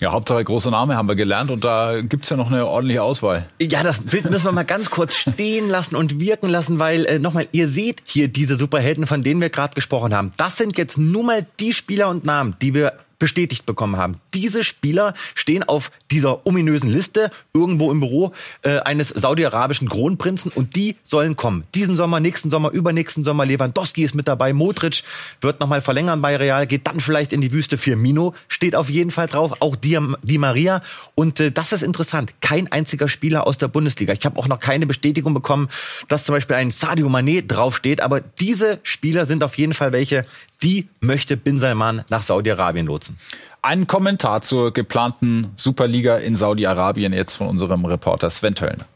Ja, 0.00 0.10
Hauptsache 0.10 0.42
großer 0.42 0.70
Name 0.70 0.96
haben 0.96 1.08
wir 1.08 1.14
gelernt 1.14 1.52
und 1.52 1.64
da 1.64 2.00
gibt's 2.00 2.28
ja 2.28 2.36
noch 2.36 2.50
eine 2.50 2.66
ordentliche 2.66 3.02
Auswahl. 3.02 3.46
Ja, 3.60 3.84
das 3.84 4.04
müssen 4.04 4.44
wir 4.44 4.52
mal 4.52 4.64
ganz 4.64 4.90
kurz 4.90 5.14
stehen 5.14 5.68
lassen 5.68 5.94
und 5.94 6.18
wirken 6.18 6.48
lassen, 6.48 6.80
weil 6.80 7.04
äh, 7.06 7.18
nochmal, 7.20 7.46
ihr 7.52 7.68
seht 7.68 8.02
hier 8.04 8.26
diese 8.26 8.56
Superhelden, 8.56 9.06
von 9.06 9.22
denen 9.22 9.40
wir 9.40 9.50
gerade 9.50 9.74
gesprochen 9.74 10.12
haben. 10.12 10.32
Das 10.36 10.56
sind 10.56 10.76
jetzt 10.78 10.98
nur 10.98 11.22
mal 11.22 11.46
die 11.60 11.72
Spieler 11.72 12.08
und 12.08 12.24
Namen, 12.24 12.56
die 12.60 12.74
wir 12.74 12.94
bestätigt 13.24 13.64
bekommen 13.64 13.96
haben. 13.96 14.20
Diese 14.34 14.62
Spieler 14.64 15.14
stehen 15.34 15.62
auf 15.62 15.90
dieser 16.10 16.46
ominösen 16.46 16.90
Liste 16.90 17.30
irgendwo 17.54 17.90
im 17.90 17.98
Büro 17.98 18.34
äh, 18.60 18.80
eines 18.80 19.08
saudi-arabischen 19.08 19.88
Kronprinzen 19.88 20.52
und 20.54 20.76
die 20.76 20.96
sollen 21.02 21.34
kommen. 21.34 21.64
Diesen 21.74 21.96
Sommer, 21.96 22.20
nächsten 22.20 22.50
Sommer, 22.50 22.70
übernächsten 22.70 23.24
Sommer. 23.24 23.46
Lewandowski 23.46 24.04
ist 24.04 24.14
mit 24.14 24.28
dabei. 24.28 24.52
Modric 24.52 25.04
wird 25.40 25.58
nochmal 25.58 25.80
verlängern 25.80 26.20
bei 26.20 26.36
Real, 26.36 26.66
geht 26.66 26.86
dann 26.86 27.00
vielleicht 27.00 27.32
in 27.32 27.40
die 27.40 27.50
Wüste. 27.50 27.78
Firmino 27.78 28.34
steht 28.46 28.76
auf 28.76 28.90
jeden 28.90 29.10
Fall 29.10 29.26
drauf. 29.26 29.54
Auch 29.60 29.74
Di, 29.74 29.98
Di 30.22 30.36
Maria. 30.36 30.82
Und 31.14 31.40
äh, 31.40 31.50
das 31.50 31.72
ist 31.72 31.82
interessant. 31.82 32.34
Kein 32.42 32.70
einziger 32.70 33.08
Spieler 33.08 33.46
aus 33.46 33.56
der 33.56 33.68
Bundesliga. 33.68 34.12
Ich 34.12 34.26
habe 34.26 34.38
auch 34.38 34.48
noch 34.48 34.60
keine 34.60 34.84
Bestätigung 34.84 35.32
bekommen, 35.32 35.70
dass 36.08 36.26
zum 36.26 36.34
Beispiel 36.34 36.56
ein 36.56 36.70
Sadio 36.70 37.08
Mané 37.08 37.40
draufsteht. 37.40 38.02
Aber 38.02 38.20
diese 38.20 38.80
Spieler 38.82 39.24
sind 39.24 39.42
auf 39.42 39.56
jeden 39.56 39.72
Fall 39.72 39.92
welche, 39.92 40.26
die 40.62 40.88
möchte 41.00 41.36
Bin 41.36 41.58
Salman 41.58 42.04
nach 42.08 42.22
Saudi-Arabien 42.22 42.86
lotsen. 42.86 43.18
Ein 43.62 43.86
Kommentar 43.86 44.42
zur 44.42 44.72
geplanten 44.72 45.52
Superliga 45.56 46.16
in 46.16 46.36
Saudi-Arabien 46.36 47.12
jetzt 47.12 47.34
von 47.34 47.48
unserem 47.48 47.84
Reporter 47.84 48.30
Sven 48.30 48.54
Töllner. 48.54 48.86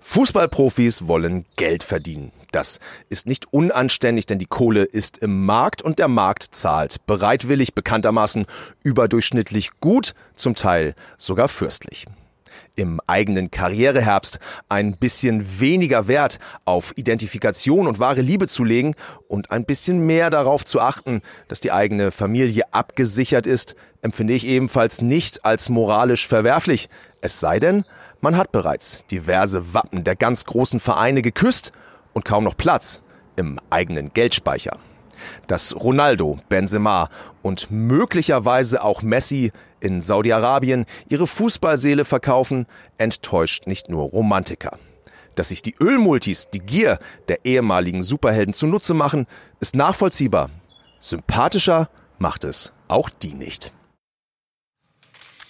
Fußballprofis 0.00 1.08
wollen 1.08 1.44
Geld 1.56 1.82
verdienen. 1.82 2.32
Das 2.52 2.78
ist 3.08 3.26
nicht 3.26 3.52
unanständig, 3.52 4.26
denn 4.26 4.38
die 4.38 4.46
Kohle 4.46 4.84
ist 4.84 5.18
im 5.18 5.44
Markt 5.44 5.82
und 5.82 5.98
der 5.98 6.06
Markt 6.06 6.54
zahlt 6.54 7.04
bereitwillig, 7.06 7.74
bekanntermaßen 7.74 8.46
überdurchschnittlich 8.84 9.72
gut, 9.80 10.14
zum 10.36 10.54
Teil 10.54 10.94
sogar 11.18 11.48
fürstlich 11.48 12.06
im 12.76 13.00
eigenen 13.06 13.50
Karriereherbst 13.50 14.38
ein 14.68 14.96
bisschen 14.96 15.60
weniger 15.60 16.08
Wert 16.08 16.38
auf 16.64 16.92
Identifikation 16.96 17.86
und 17.86 17.98
wahre 17.98 18.20
Liebe 18.20 18.46
zu 18.48 18.64
legen 18.64 18.94
und 19.28 19.50
ein 19.50 19.64
bisschen 19.64 20.06
mehr 20.06 20.30
darauf 20.30 20.64
zu 20.64 20.80
achten, 20.80 21.22
dass 21.48 21.60
die 21.60 21.72
eigene 21.72 22.10
Familie 22.10 22.64
abgesichert 22.72 23.46
ist, 23.46 23.76
empfinde 24.02 24.34
ich 24.34 24.46
ebenfalls 24.46 25.00
nicht 25.00 25.44
als 25.44 25.68
moralisch 25.68 26.26
verwerflich. 26.26 26.88
Es 27.20 27.40
sei 27.40 27.58
denn, 27.58 27.84
Man 28.24 28.38
hat 28.38 28.52
bereits 28.52 29.04
diverse 29.10 29.74
Wappen 29.74 30.02
der 30.02 30.16
ganz 30.16 30.46
großen 30.46 30.80
Vereine 30.80 31.20
geküsst 31.20 31.72
und 32.14 32.24
kaum 32.24 32.44
noch 32.44 32.56
Platz 32.56 33.02
im 33.36 33.60
eigenen 33.68 34.14
Geldspeicher. 34.14 34.78
Dass 35.46 35.74
Ronaldo, 35.74 36.38
Benzema 36.48 37.08
und 37.42 37.70
möglicherweise 37.70 38.82
auch 38.82 39.02
Messi 39.02 39.52
in 39.80 40.00
Saudi-Arabien 40.00 40.86
ihre 41.08 41.26
Fußballseele 41.26 42.04
verkaufen, 42.04 42.66
enttäuscht 42.98 43.66
nicht 43.66 43.88
nur 43.88 44.04
Romantiker. 44.04 44.78
Dass 45.34 45.48
sich 45.48 45.62
die 45.62 45.74
Ölmultis 45.80 46.48
die 46.50 46.60
Gier 46.60 46.98
der 47.28 47.44
ehemaligen 47.44 48.02
Superhelden 48.02 48.54
zunutze 48.54 48.94
machen, 48.94 49.26
ist 49.60 49.74
nachvollziehbar. 49.74 50.50
Sympathischer 51.00 51.88
macht 52.18 52.44
es 52.44 52.72
auch 52.88 53.10
die 53.10 53.34
nicht. 53.34 53.72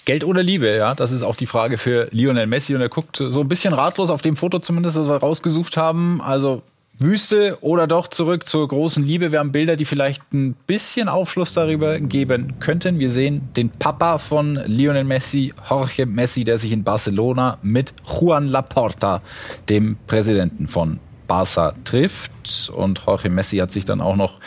Geld 0.04 0.24
oder 0.24 0.42
Liebe, 0.42 0.76
ja, 0.76 0.94
das 0.94 1.12
ist 1.12 1.22
auch 1.22 1.36
die 1.36 1.46
Frage 1.46 1.78
für 1.78 2.08
Lionel 2.10 2.46
Messi 2.46 2.74
und 2.74 2.82
er 2.82 2.90
guckt 2.90 3.16
so 3.16 3.40
ein 3.40 3.48
bisschen 3.48 3.72
ratlos 3.72 4.10
auf 4.10 4.20
dem 4.20 4.36
Foto 4.36 4.58
zumindest, 4.58 4.98
das 4.98 5.06
wir 5.06 5.16
rausgesucht 5.16 5.78
haben. 5.78 6.20
Also 6.20 6.62
Wüste 6.98 7.58
oder 7.60 7.88
doch 7.88 8.06
zurück 8.06 8.46
zur 8.46 8.68
großen 8.68 9.02
Liebe. 9.02 9.32
Wir 9.32 9.40
haben 9.40 9.50
Bilder, 9.50 9.74
die 9.74 9.84
vielleicht 9.84 10.22
ein 10.32 10.54
bisschen 10.66 11.08
Aufschluss 11.08 11.52
darüber 11.52 11.98
geben 11.98 12.60
könnten. 12.60 13.00
Wir 13.00 13.10
sehen 13.10 13.48
den 13.56 13.70
Papa 13.70 14.18
von 14.18 14.60
Lionel 14.66 15.02
Messi, 15.02 15.52
Jorge 15.68 16.06
Messi, 16.06 16.44
der 16.44 16.56
sich 16.56 16.70
in 16.70 16.84
Barcelona 16.84 17.58
mit 17.62 17.94
Juan 18.06 18.46
Laporta, 18.46 19.22
dem 19.68 19.96
Präsidenten 20.06 20.68
von 20.68 21.00
Barca 21.26 21.74
trifft. 21.82 22.70
Und 22.72 23.02
Jorge 23.04 23.28
Messi 23.28 23.56
hat 23.56 23.72
sich 23.72 23.84
dann 23.84 24.00
auch 24.00 24.14
noch 24.14 24.38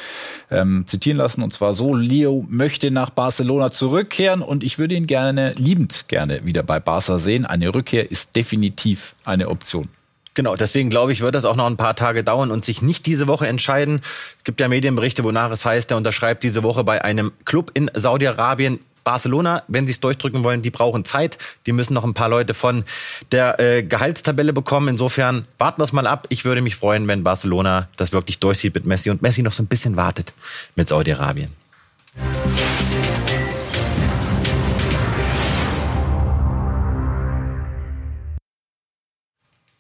ähm, 0.50 0.86
zitieren 0.88 1.18
lassen. 1.18 1.44
Und 1.44 1.52
zwar 1.52 1.74
so, 1.74 1.94
Leo 1.94 2.46
möchte 2.48 2.92
nach 2.92 3.10
Barcelona 3.10 3.72
zurückkehren 3.72 4.42
und 4.42 4.64
ich 4.64 4.80
würde 4.80 4.96
ihn 4.96 5.08
gerne, 5.08 5.54
liebend 5.58 6.08
gerne 6.08 6.46
wieder 6.46 6.64
bei 6.64 6.80
Barca 6.80 7.20
sehen. 7.20 7.46
Eine 7.46 7.76
Rückkehr 7.76 8.10
ist 8.10 8.38
definitiv 8.38 9.16
eine 9.26 9.50
Option. 9.50 9.90
Genau, 10.38 10.56
deswegen 10.56 10.92
glaube 10.92 11.14
ich, 11.14 11.22
wird 11.22 11.34
das 11.34 11.46
auch 11.46 11.56
noch 11.56 11.66
ein 11.66 11.78
paar 11.78 11.96
Tage 11.96 12.24
dauern 12.24 12.52
und 12.52 12.64
sich 12.64 12.84
nicht 12.84 13.08
diese 13.08 13.28
Woche 13.28 13.48
entscheiden. 13.48 14.02
Es 14.38 14.44
gibt 14.44 14.62
ja 14.62 14.68
Medienberichte, 14.68 15.24
wonach 15.24 15.50
es 15.50 15.66
heißt, 15.66 15.90
er 15.90 15.98
unterschreibt 15.98 16.44
diese 16.44 16.62
Woche 16.62 16.84
bei 16.84 17.04
einem 17.04 17.32
Club 17.44 17.72
in 17.74 17.90
Saudi-Arabien. 17.92 18.78
Barcelona, 19.04 19.64
wenn 19.68 19.88
sie 19.88 19.94
es 19.94 20.00
durchdrücken 20.00 20.44
wollen, 20.44 20.62
die 20.62 20.70
brauchen 20.70 21.06
Zeit. 21.06 21.40
Die 21.66 21.72
müssen 21.72 21.96
noch 21.96 22.04
ein 22.04 22.14
paar 22.14 22.30
Leute 22.30 22.54
von 22.54 22.84
der 23.32 23.60
äh, 23.60 23.82
Gehaltstabelle 23.82 24.54
bekommen. 24.54 24.90
Insofern 24.90 25.48
warten 25.58 25.80
wir 25.80 25.86
es 25.86 25.92
mal 25.92 26.06
ab. 26.06 26.28
Ich 26.30 26.46
würde 26.46 26.62
mich 26.62 26.76
freuen, 26.76 27.08
wenn 27.08 27.24
Barcelona 27.24 27.88
das 27.98 28.14
wirklich 28.14 28.38
durchzieht 28.38 28.76
mit 28.76 28.86
Messi 28.86 29.10
und 29.10 29.24
Messi 29.24 29.42
noch 29.42 29.54
so 29.54 29.64
ein 29.64 29.68
bisschen 29.68 29.96
wartet 29.96 30.34
mit 30.76 30.88
Saudi-Arabien. 30.88 31.50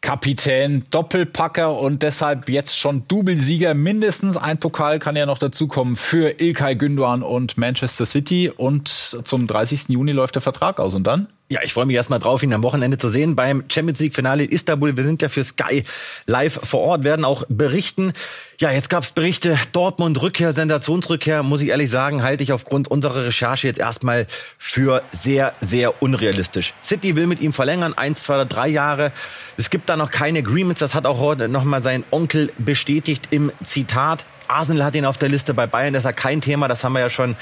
Kapitän, 0.08 0.86
Doppelpacker 0.90 1.78
und 1.78 2.02
deshalb 2.02 2.48
jetzt 2.48 2.78
schon 2.78 3.06
Doublesieger. 3.10 3.74
Mindestens 3.74 4.38
ein 4.38 4.58
Pokal 4.58 5.00
kann 5.00 5.18
ja 5.18 5.26
noch 5.26 5.38
dazukommen 5.38 5.98
für 5.98 6.40
Ilkay 6.40 6.76
Gündoğan 6.76 7.24
und 7.24 7.58
Manchester 7.58 8.06
City. 8.06 8.50
Und 8.50 8.88
zum 8.88 9.48
30. 9.48 9.90
Juni 9.90 10.14
läuft 10.14 10.36
der 10.36 10.42
Vertrag 10.42 10.80
aus. 10.80 10.96
Und 10.96 11.06
dann? 11.06 11.28
Ja, 11.50 11.62
ich 11.64 11.72
freue 11.72 11.86
mich 11.86 11.96
erstmal 11.96 12.20
drauf, 12.20 12.44
ihn 12.44 12.54
am 12.54 12.62
Wochenende 12.62 12.98
zu 12.98 13.08
sehen 13.08 13.38
beim 13.38 13.64
Champions 13.70 14.00
League 14.00 14.14
Finale 14.14 14.44
in 14.44 14.50
Istanbul. 14.50 14.98
Wir 14.98 15.06
sind 15.06 15.22
ja 15.22 15.30
für 15.30 15.46
Sky 15.46 15.86
live 16.26 16.60
vor 16.62 16.82
Ort, 16.82 17.06
werden 17.06 17.24
auch 17.24 17.46
berichten. 17.48 18.12
Ja, 18.60 18.70
jetzt 18.72 18.90
gab 18.90 19.04
es 19.04 19.12
Berichte, 19.12 19.58
Dortmund 19.72 20.22
Rückkehr, 20.22 20.52
Sensationsrückkehr, 20.52 21.44
muss 21.44 21.62
ich 21.62 21.70
ehrlich 21.70 21.90
sagen, 21.90 22.22
halte 22.22 22.44
ich 22.44 22.52
aufgrund 22.52 22.90
unserer 22.90 23.28
Recherche 23.28 23.68
jetzt 23.68 23.80
erstmal 23.80 24.28
für 24.58 25.04
sehr, 25.14 25.54
sehr 25.62 26.02
unrealistisch. 26.02 26.74
City 26.84 27.16
will 27.16 27.28
mit 27.28 27.40
ihm 27.40 27.54
verlängern, 27.54 27.94
eins, 27.94 28.24
zwei 28.24 28.36
oder 28.36 28.46
drei 28.46 28.68
Jahre. 28.68 29.14
Es 29.56 29.70
gibt 29.70 29.88
da 29.88 29.96
noch 29.96 30.12
keine 30.12 30.40
Agreements, 30.40 30.82
das 30.82 30.96
hat 30.96 31.06
auch 31.06 31.20
heute 31.20 31.48
nochmal 31.48 31.82
sein 31.82 32.04
Onkel 32.12 32.52
bestätigt 32.58 33.30
im 33.32 33.54
Zitat. 33.64 34.26
Arsenal 34.50 34.84
hat 34.84 34.96
ihn 34.96 35.06
auf 35.06 35.18
der 35.18 35.30
Liste 35.30 35.54
bei 35.54 35.68
Bayern, 35.68 35.94
das 35.94 36.02
ist 36.02 36.06
ja 36.06 36.14
kein 36.14 36.42
Thema, 36.42 36.68
das 36.68 36.84
haben 36.84 36.94
wir 36.94 37.00
ja 37.00 37.10
schon 37.10 37.36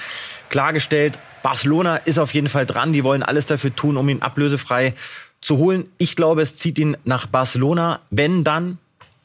klargestellt. 0.49 1.19
Barcelona 1.43 1.97
ist 1.97 2.19
auf 2.19 2.33
jeden 2.33 2.49
Fall 2.49 2.65
dran. 2.65 2.93
Die 2.93 3.03
wollen 3.03 3.23
alles 3.23 3.45
dafür 3.45 3.75
tun, 3.75 3.97
um 3.97 4.09
ihn 4.09 4.21
ablösefrei 4.21 4.93
zu 5.41 5.57
holen. 5.57 5.87
Ich 5.97 6.15
glaube, 6.15 6.41
es 6.41 6.55
zieht 6.55 6.79
ihn 6.79 6.97
nach 7.03 7.27
Barcelona. 7.27 7.99
Wenn 8.09 8.43
dann 8.43 8.77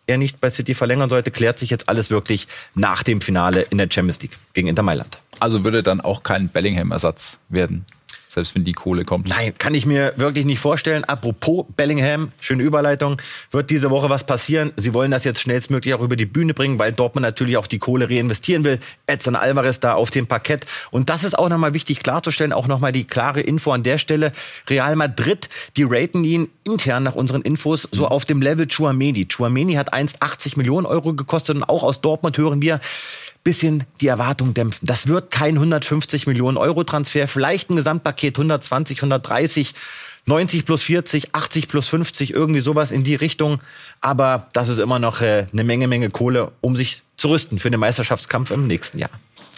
er 0.06 0.18
nicht 0.18 0.40
bei 0.40 0.50
City 0.50 0.74
verlängern 0.74 1.08
sollte, 1.08 1.30
klärt 1.30 1.58
sich 1.58 1.70
jetzt 1.70 1.88
alles 1.88 2.10
wirklich 2.10 2.48
nach 2.74 3.02
dem 3.02 3.20
Finale 3.20 3.62
in 3.62 3.78
der 3.78 3.88
Champions 3.90 4.20
League 4.20 4.36
gegen 4.52 4.68
Inter 4.68 4.82
Mailand. 4.82 5.18
Also 5.38 5.64
würde 5.64 5.82
dann 5.82 6.00
auch 6.00 6.22
kein 6.22 6.48
Bellingham-Ersatz 6.48 7.38
werden 7.48 7.86
selbst 8.30 8.54
wenn 8.54 8.62
die 8.62 8.72
Kohle 8.72 9.04
kommt. 9.04 9.28
Nein, 9.28 9.52
kann 9.58 9.75
ich 9.75 9.87
mir 9.87 10.12
wirklich 10.16 10.44
nicht 10.44 10.60
vorstellen. 10.60 11.02
Apropos 11.02 11.66
Bellingham, 11.76 12.30
schöne 12.40 12.62
Überleitung, 12.62 13.20
wird 13.50 13.70
diese 13.70 13.90
Woche 13.90 14.08
was 14.08 14.22
passieren. 14.22 14.72
Sie 14.76 14.94
wollen 14.94 15.10
das 15.10 15.25
jetzt 15.25 15.40
schnellstmöglich 15.40 15.94
auch 15.94 16.00
über 16.00 16.14
die 16.14 16.26
Bühne 16.26 16.54
bringen, 16.54 16.78
weil 16.78 16.92
Dortmund 16.92 17.22
natürlich 17.22 17.56
auch 17.56 17.66
die 17.66 17.80
Kohle 17.80 18.08
reinvestieren 18.08 18.62
will. 18.62 18.78
Edson 19.08 19.34
Alvarez 19.34 19.80
da 19.80 19.94
auf 19.94 20.12
dem 20.12 20.28
Parkett. 20.28 20.64
Und 20.92 21.10
das 21.10 21.25
ist 21.25 21.37
auch 21.37 21.49
nochmal 21.49 21.75
wichtig 21.75 22.00
klarzustellen, 22.00 22.52
auch 22.52 22.68
nochmal 22.68 22.92
die 22.92 23.04
klare 23.04 23.40
Info 23.40 23.72
an 23.72 23.82
der 23.82 23.99
Stelle. 23.99 24.30
Real 24.68 24.94
Madrid, 24.94 25.49
die 25.76 25.82
raten 25.82 26.22
ihn 26.22 26.49
intern 26.64 27.02
nach 27.02 27.16
unseren 27.16 27.42
Infos 27.42 27.88
so 27.90 28.06
auf 28.06 28.25
dem 28.25 28.40
Level 28.40 28.68
Chuameni. 28.68 29.26
Chuameni 29.26 29.75
hat 29.75 29.92
1,80 29.92 30.56
Millionen 30.56 30.87
Euro 30.87 31.14
gekostet 31.14 31.56
und 31.56 31.64
auch 31.64 31.82
aus 31.82 32.00
Dortmund 32.00 32.38
hören 32.38 32.62
wir, 32.62 32.78
bisschen 33.42 33.85
die 34.00 34.09
Erwartung 34.09 34.54
dämpfen. 34.54 34.87
Das 34.87 35.09
wird 35.09 35.30
kein 35.30 35.54
150 35.54 36.26
Millionen 36.26 36.56
Euro 36.56 36.85
Transfer, 36.85 37.26
vielleicht 37.26 37.70
ein 37.70 37.76
Gesamtpaket 37.76 38.37
120, 38.37 38.99
130, 38.99 39.75
90 40.26 40.66
plus 40.66 40.82
40, 40.82 41.35
80 41.35 41.68
plus 41.68 41.88
50, 41.88 42.32
irgendwie 42.32 42.61
sowas 42.61 42.92
in 42.92 43.04
die 43.04 43.14
Richtung. 43.14 43.61
Aber 44.00 44.49
das 44.52 44.68
ist 44.68 44.78
immer 44.78 44.99
noch 44.99 45.23
äh, 45.23 45.47
eine 45.52 45.64
Menge, 45.64 45.88
Menge 45.88 46.11
Kohle, 46.11 46.52
um 46.61 46.76
sich 46.76 47.02
zu 47.16 47.28
rüsten 47.28 47.59
für 47.59 47.70
den 47.70 47.80
Meisterschaftskampf 47.80 48.50
im 48.50 48.66
nächsten 48.66 48.99
Jahr. 48.99 49.11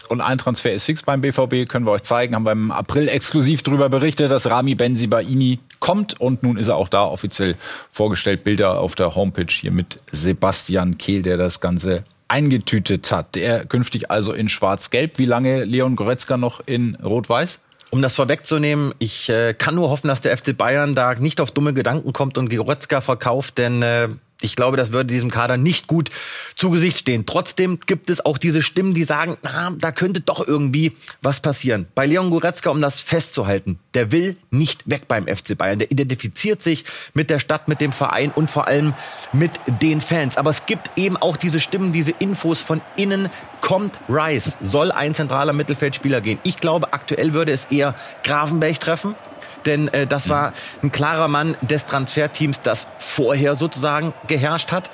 Und 0.09 0.21
ein 0.21 0.37
Transfer 0.37 0.71
ist 0.71 0.85
fix 0.85 1.01
beim 1.01 1.21
BVB, 1.21 1.67
können 1.67 1.85
wir 1.85 1.91
euch 1.91 2.03
zeigen. 2.03 2.35
Haben 2.35 2.45
wir 2.45 2.51
im 2.51 2.71
April 2.71 3.07
exklusiv 3.07 3.63
darüber 3.63 3.89
berichtet, 3.89 4.31
dass 4.31 4.49
Rami 4.49 4.75
Benzibaini 4.75 5.59
kommt. 5.79 6.19
Und 6.19 6.43
nun 6.43 6.57
ist 6.57 6.67
er 6.67 6.75
auch 6.75 6.89
da 6.89 7.03
offiziell 7.03 7.55
vorgestellt. 7.89 8.43
Bilder 8.43 8.79
auf 8.79 8.95
der 8.95 9.15
Homepage 9.15 9.51
hier 9.51 9.71
mit 9.71 9.99
Sebastian 10.11 10.97
Kehl, 10.97 11.21
der 11.21 11.37
das 11.37 11.61
Ganze 11.61 12.03
eingetütet 12.33 13.11
hat. 13.11 13.35
Der 13.35 13.65
künftig 13.65 14.09
also 14.09 14.33
in 14.33 14.49
Schwarz-Gelb. 14.49 15.19
Wie 15.19 15.25
lange 15.25 15.63
Leon 15.65 15.95
Goretzka 15.95 16.35
noch 16.35 16.61
in 16.65 16.95
Rot-Weiß? 16.95 17.59
Um 17.91 18.01
das 18.01 18.15
vorwegzunehmen, 18.15 18.95
ich 18.97 19.29
äh, 19.29 19.53
kann 19.53 19.75
nur 19.75 19.91
hoffen, 19.91 20.07
dass 20.07 20.21
der 20.21 20.35
FC 20.35 20.57
Bayern 20.57 20.95
da 20.95 21.13
nicht 21.13 21.39
auf 21.39 21.51
dumme 21.51 21.75
Gedanken 21.75 22.11
kommt 22.11 22.39
und 22.39 22.49
Goretzka 22.49 23.01
verkauft, 23.01 23.59
denn 23.59 23.83
äh, 23.83 24.07
ich 24.43 24.55
glaube, 24.55 24.77
das 24.77 24.91
würde 24.91 25.13
diesem 25.13 25.31
Kader 25.31 25.57
nicht 25.57 25.87
gut 25.87 26.09
zu 26.55 26.69
Gesicht 26.69 26.99
stehen. 26.99 27.25
Trotzdem 27.25 27.79
gibt 27.85 28.09
es 28.09 28.25
auch 28.25 28.37
diese 28.37 28.61
Stimmen, 28.61 28.93
die 28.93 29.03
sagen, 29.03 29.37
na, 29.41 29.73
da 29.77 29.91
könnte 29.91 30.21
doch 30.21 30.45
irgendwie 30.45 30.93
was 31.21 31.39
passieren. 31.39 31.87
Bei 31.95 32.05
Leon 32.05 32.29
Goretzka, 32.29 32.69
um 32.69 32.81
das 32.81 32.99
festzuhalten, 32.99 33.79
der 33.93 34.11
will 34.11 34.35
nicht 34.51 34.89
weg 34.89 35.07
beim 35.07 35.27
FC 35.27 35.57
Bayern. 35.57 35.79
Der 35.79 35.91
identifiziert 35.91 36.61
sich 36.61 36.85
mit 37.13 37.29
der 37.29 37.39
Stadt, 37.39 37.67
mit 37.67 37.79
dem 37.79 37.91
Verein 37.91 38.31
und 38.31 38.49
vor 38.49 38.67
allem 38.67 38.93
mit 39.31 39.51
den 39.81 40.01
Fans. 40.01 40.37
Aber 40.37 40.49
es 40.49 40.65
gibt 40.65 40.91
eben 40.97 41.17
auch 41.17 41.37
diese 41.37 41.59
Stimmen, 41.59 41.93
diese 41.93 42.11
Infos 42.19 42.61
von 42.61 42.81
innen. 42.97 43.29
Kommt 43.61 43.93
Rice, 44.09 44.57
soll 44.59 44.91
ein 44.91 45.15
zentraler 45.15 45.53
Mittelfeldspieler 45.53 46.19
gehen. 46.19 46.37
Ich 46.43 46.57
glaube, 46.57 46.91
aktuell 46.91 47.33
würde 47.33 47.53
es 47.53 47.67
eher 47.67 47.95
Gravenberg 48.23 48.77
treffen 48.81 49.15
denn 49.65 49.87
äh, 49.89 50.07
das 50.07 50.29
war 50.29 50.53
ein 50.81 50.91
klarer 50.91 51.27
Mann 51.27 51.57
des 51.61 51.85
Transferteams, 51.85 52.61
das 52.61 52.87
vorher 52.97 53.55
sozusagen 53.55 54.13
geherrscht 54.27 54.71
hat. 54.71 54.89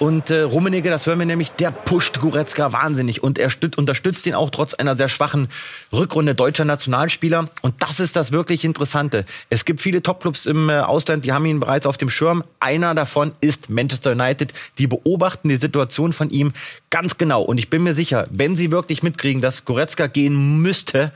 Und 0.00 0.30
äh, 0.30 0.40
Rummenigge, 0.40 0.90
das 0.90 1.06
hören 1.06 1.20
wir 1.20 1.26
nämlich, 1.26 1.52
der 1.52 1.70
pusht 1.70 2.20
Goretzka 2.20 2.72
wahnsinnig 2.72 3.22
und 3.22 3.38
er 3.38 3.48
stützt, 3.48 3.78
unterstützt 3.78 4.26
ihn 4.26 4.34
auch 4.34 4.50
trotz 4.50 4.74
einer 4.74 4.96
sehr 4.96 5.08
schwachen 5.08 5.48
Rückrunde 5.92 6.34
deutscher 6.34 6.64
Nationalspieler. 6.64 7.48
Und 7.62 7.74
das 7.80 8.00
ist 8.00 8.16
das 8.16 8.32
wirklich 8.32 8.64
Interessante. 8.64 9.24
Es 9.50 9.64
gibt 9.64 9.80
viele 9.80 10.02
Topclubs 10.02 10.46
im 10.46 10.68
äh, 10.68 10.80
Ausland, 10.80 11.24
die 11.24 11.32
haben 11.32 11.46
ihn 11.46 11.60
bereits 11.60 11.86
auf 11.86 11.96
dem 11.96 12.10
Schirm. 12.10 12.42
Einer 12.58 12.94
davon 12.94 13.32
ist 13.40 13.70
Manchester 13.70 14.12
United. 14.12 14.52
Die 14.78 14.88
beobachten 14.88 15.48
die 15.48 15.56
Situation 15.56 16.12
von 16.12 16.30
ihm 16.30 16.54
ganz 16.90 17.16
genau. 17.16 17.42
Und 17.42 17.58
ich 17.58 17.70
bin 17.70 17.84
mir 17.84 17.94
sicher, 17.94 18.26
wenn 18.30 18.56
sie 18.56 18.72
wirklich 18.72 19.02
mitkriegen, 19.02 19.40
dass 19.40 19.64
Goretzka 19.64 20.08
gehen 20.08 20.60
müsste, 20.60 21.12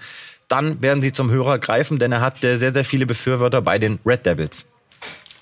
dann 0.49 0.83
werden 0.83 1.03
sie 1.03 1.13
zum 1.13 1.31
Hörer 1.31 1.59
greifen, 1.59 1.99
denn 1.99 2.13
er 2.13 2.21
hat 2.21 2.39
sehr, 2.39 2.59
sehr 2.59 2.85
viele 2.85 3.07
Befürworter 3.07 3.63
bei 3.63 3.79
den 3.79 3.99
Red 4.05 4.27
Devils. 4.27 4.67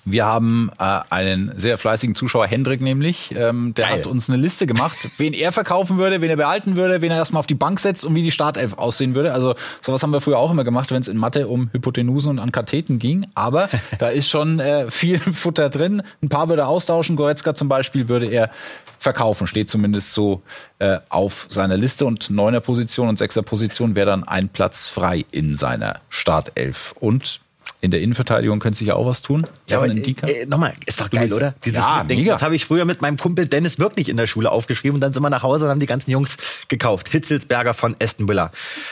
Wir 0.09 0.25
haben 0.25 0.71
äh, 0.79 1.01
einen 1.11 1.53
sehr 1.57 1.79
fleißigen 1.79 2.15
Zuschauer, 2.15 2.47
Hendrik 2.47 2.81
nämlich, 2.81 3.35
ähm, 3.37 3.75
der 3.75 3.87
Geil. 3.87 3.99
hat 3.99 4.07
uns 4.07 4.31
eine 4.31 4.41
Liste 4.41 4.69
gemacht, 4.69 4.97
wen 5.19 5.33
er 5.33 5.51
verkaufen 5.51 5.99
würde, 5.99 6.21
wen 6.21 6.31
er 6.31 6.37
behalten 6.37 6.77
würde, 6.77 7.03
wen 7.03 7.11
er 7.11 7.17
erstmal 7.17 7.41
auf 7.41 7.49
die 7.49 7.57
Bank 7.57 7.81
setzt 7.81 8.05
und 8.05 8.15
wie 8.15 8.23
die 8.23 8.31
Startelf 8.31 8.75
aussehen 8.75 9.17
würde. 9.17 9.33
Also 9.33 9.57
sowas 9.83 10.05
haben 10.05 10.13
wir 10.13 10.21
früher 10.21 10.39
auch 10.39 10.53
immer 10.53 10.63
gemacht, 10.63 10.93
wenn 10.93 11.01
es 11.01 11.09
in 11.09 11.17
Mathe 11.17 11.49
um 11.49 11.71
Hypotenusen 11.73 12.31
und 12.31 12.39
Ankatheten 12.39 13.01
ging. 13.01 13.27
Aber 13.35 13.69
da 13.99 14.07
ist 14.07 14.29
schon 14.29 14.61
äh, 14.61 14.89
viel 14.93 15.19
Futter 15.19 15.71
drin. 15.71 16.03
Ein 16.23 16.29
paar 16.29 16.49
würde 16.49 16.63
er 16.63 16.69
austauschen. 16.69 17.17
Goretzka 17.17 17.57
zum 17.57 17.69
Beispiel 17.69 18.09
würde 18.09 18.27
er 18.27 18.53
verkaufen, 19.01 19.49
steht 19.49 19.69
zumindest 19.69 20.13
so 20.13 20.41
äh, 20.79 20.99
auf 21.09 21.47
seiner 21.49 21.77
Liste. 21.77 22.07
Und 22.07 22.31
neuner 22.31 22.61
Position 22.61 23.09
und 23.09 23.19
sechster 23.19 23.43
Position 23.43 23.97
wäre 23.97 24.07
dann 24.07 24.23
ein 24.23 24.51
Platz 24.51 24.89
frei 24.89 25.25
in 25.33 25.57
seiner 25.57 25.99
Startelf. 26.11 26.95
Und 27.01 27.41
In 27.81 27.91
der 27.91 28.01
Innenverteidigung 28.01 28.59
könnte 28.59 28.79
sich 28.79 28.89
ja 28.89 28.95
auch 28.95 29.07
was 29.07 29.23
tun. 29.23 29.45
Ja, 29.69 29.79
aber, 29.79 29.89
Ndika. 29.89 30.27
äh, 30.27 30.47
nochmal, 30.47 30.75
ist 30.87 31.01
doch 31.01 31.11
geil, 31.11 31.33
oder? 31.33 31.55
Dieses 31.65 31.79
Ja, 31.79 31.99
Mitdenken, 31.99 32.23
mega. 32.23 32.33
Das 32.33 32.43
habe 32.43 32.57
ich 32.57 32.65
früher 32.65 32.85
mit 32.85 33.03
meinem 33.03 33.19
Kumpel 33.19 33.47
Dennis 33.47 33.79
wirklich 33.79 34.09
in 34.09 34.17
der 34.17 34.27
Schule 34.27 34.51
aufgeschrieben 34.51 34.97
und 34.97 35.01
dann 35.03 35.13
sind 35.13 35.23
wir 35.23 35.31
nach 35.31 35.43
Hause 35.43 35.65
und 35.67 35.71
haben 35.71 35.81
die 35.81 35.87
ganzen 35.87 36.11
Jungs 36.11 36.37
gekauft. 36.69 37.09
Hitzelsberger 37.11 37.75
von 37.75 37.95
Aston 38.03 38.29
Villa. 38.29 38.51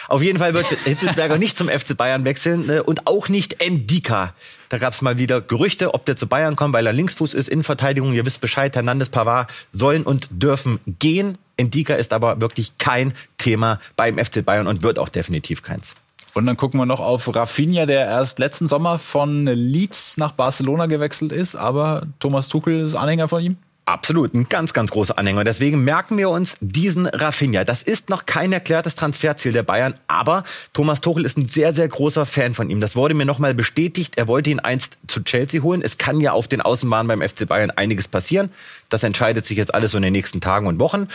Auf 0.08 0.22
jeden 0.22 0.38
Fall 0.38 0.54
wird 0.54 0.66
Hitzelsberger 0.84 1.38
nicht 1.38 1.56
zum 1.56 1.68
FC 1.68 1.96
Bayern 1.96 2.24
wechseln 2.24 2.68
äh, 2.68 2.80
und 2.80 3.06
auch 3.06 3.28
nicht 3.28 3.62
Endika. 3.62 4.34
Da 4.68 4.78
gab 4.78 4.92
es 4.92 5.02
mal 5.02 5.18
wieder 5.18 5.40
Gerüchte, 5.40 5.94
ob 5.94 6.04
der 6.04 6.16
zu 6.16 6.26
Bayern 6.26 6.56
kommt, 6.56 6.74
weil 6.74 6.86
er 6.86 6.92
Linksfuß 6.92 7.34
ist, 7.34 7.48
Innenverteidigung. 7.48 8.12
Ihr 8.12 8.26
wisst 8.26 8.40
Bescheid, 8.40 8.74
Hernandez, 8.74 9.08
Pavard 9.08 9.50
sollen 9.72 10.02
und 10.02 10.28
dürfen 10.30 10.80
gehen. 10.98 11.38
Endika 11.56 11.94
ist 11.94 12.12
aber 12.12 12.40
wirklich 12.40 12.76
kein 12.78 13.14
Thema 13.38 13.78
beim 13.96 14.18
FC 14.18 14.44
Bayern 14.44 14.66
und 14.66 14.82
wird 14.82 14.98
auch 14.98 15.08
definitiv 15.08 15.62
keins. 15.62 15.94
Und 16.34 16.46
dann 16.46 16.56
gucken 16.56 16.80
wir 16.80 16.86
noch 16.86 17.00
auf 17.00 17.32
Rafinha, 17.34 17.86
der 17.86 18.06
erst 18.06 18.38
letzten 18.38 18.66
Sommer 18.66 18.98
von 18.98 19.46
Leeds 19.46 20.16
nach 20.16 20.32
Barcelona 20.32 20.86
gewechselt 20.86 21.32
ist, 21.32 21.54
aber 21.54 22.06
Thomas 22.18 22.48
Tuchel 22.48 22.80
ist 22.80 22.94
Anhänger 22.94 23.28
von 23.28 23.42
ihm. 23.42 23.56
Absolut, 23.86 24.32
ein 24.32 24.48
ganz, 24.48 24.72
ganz 24.72 24.90
großer 24.90 25.18
Anhänger. 25.18 25.44
Deswegen 25.44 25.84
merken 25.84 26.16
wir 26.16 26.30
uns 26.30 26.56
diesen 26.60 27.06
Rafinha. 27.06 27.64
Das 27.64 27.82
ist 27.82 28.08
noch 28.08 28.24
kein 28.24 28.50
erklärtes 28.50 28.94
Transferziel 28.94 29.52
der 29.52 29.62
Bayern, 29.62 29.94
aber 30.08 30.44
Thomas 30.72 31.02
Tuchel 31.02 31.26
ist 31.26 31.36
ein 31.36 31.48
sehr, 31.48 31.74
sehr 31.74 31.86
großer 31.86 32.24
Fan 32.24 32.54
von 32.54 32.70
ihm. 32.70 32.80
Das 32.80 32.96
wurde 32.96 33.12
mir 33.12 33.26
nochmal 33.26 33.52
bestätigt. 33.52 34.14
Er 34.16 34.26
wollte 34.26 34.48
ihn 34.48 34.58
einst 34.58 34.96
zu 35.06 35.22
Chelsea 35.22 35.62
holen. 35.62 35.82
Es 35.82 35.98
kann 35.98 36.22
ja 36.22 36.32
auf 36.32 36.48
den 36.48 36.62
Außenbahnen 36.62 37.08
beim 37.08 37.28
FC 37.28 37.46
Bayern 37.46 37.70
einiges 37.70 38.08
passieren. 38.08 38.50
Das 38.88 39.02
entscheidet 39.02 39.44
sich 39.44 39.58
jetzt 39.58 39.74
alles 39.74 39.90
so 39.90 39.98
in 39.98 40.02
den 40.02 40.14
nächsten 40.14 40.40
Tagen 40.40 40.66
und 40.66 40.78
Wochen. 40.78 41.08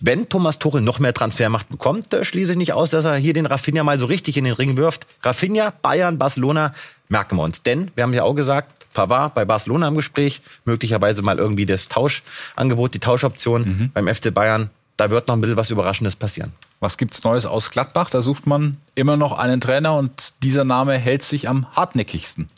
Wenn 0.00 0.28
Thomas 0.28 0.58
Tuchel 0.58 0.82
noch 0.82 0.98
mehr 0.98 1.14
Transfermacht 1.14 1.68
bekommt, 1.68 2.12
äh, 2.12 2.24
schließe 2.24 2.52
ich 2.52 2.58
nicht 2.58 2.72
aus, 2.74 2.90
dass 2.90 3.04
er 3.04 3.16
hier 3.16 3.32
den 3.32 3.46
Rafinha 3.46 3.82
mal 3.82 3.98
so 3.98 4.06
richtig 4.06 4.36
in 4.36 4.44
den 4.44 4.52
Ring 4.52 4.76
wirft. 4.76 5.06
Rafinha, 5.22 5.72
Bayern, 5.82 6.18
Barcelona, 6.18 6.74
merken 7.08 7.36
wir 7.36 7.42
uns. 7.42 7.62
Denn, 7.62 7.90
wir 7.94 8.02
haben 8.02 8.12
ja 8.12 8.22
auch 8.22 8.34
gesagt, 8.34 8.86
Pavard 8.92 9.34
bei 9.34 9.44
Barcelona 9.44 9.88
im 9.88 9.94
Gespräch, 9.94 10.40
möglicherweise 10.64 11.22
mal 11.22 11.38
irgendwie 11.38 11.66
das 11.66 11.88
Tauschangebot, 11.88 12.94
die 12.94 12.98
Tauschoption 12.98 13.90
beim 13.92 14.12
FC 14.12 14.32
Bayern. 14.32 14.70
Da 14.96 15.10
wird 15.10 15.28
noch 15.28 15.36
ein 15.36 15.42
bisschen 15.42 15.58
was 15.58 15.70
Überraschendes 15.70 16.16
passieren. 16.16 16.52
Was 16.80 16.96
gibt's 16.96 17.22
Neues 17.22 17.44
aus 17.44 17.70
Gladbach? 17.70 18.08
Da 18.08 18.22
sucht 18.22 18.46
man 18.46 18.78
immer 18.94 19.16
noch 19.18 19.36
einen 19.36 19.60
Trainer 19.60 19.94
und 19.96 20.42
dieser 20.42 20.64
Name 20.64 20.98
hält 20.98 21.22
sich 21.22 21.48
am 21.48 21.66
hartnäckigsten. 21.74 22.48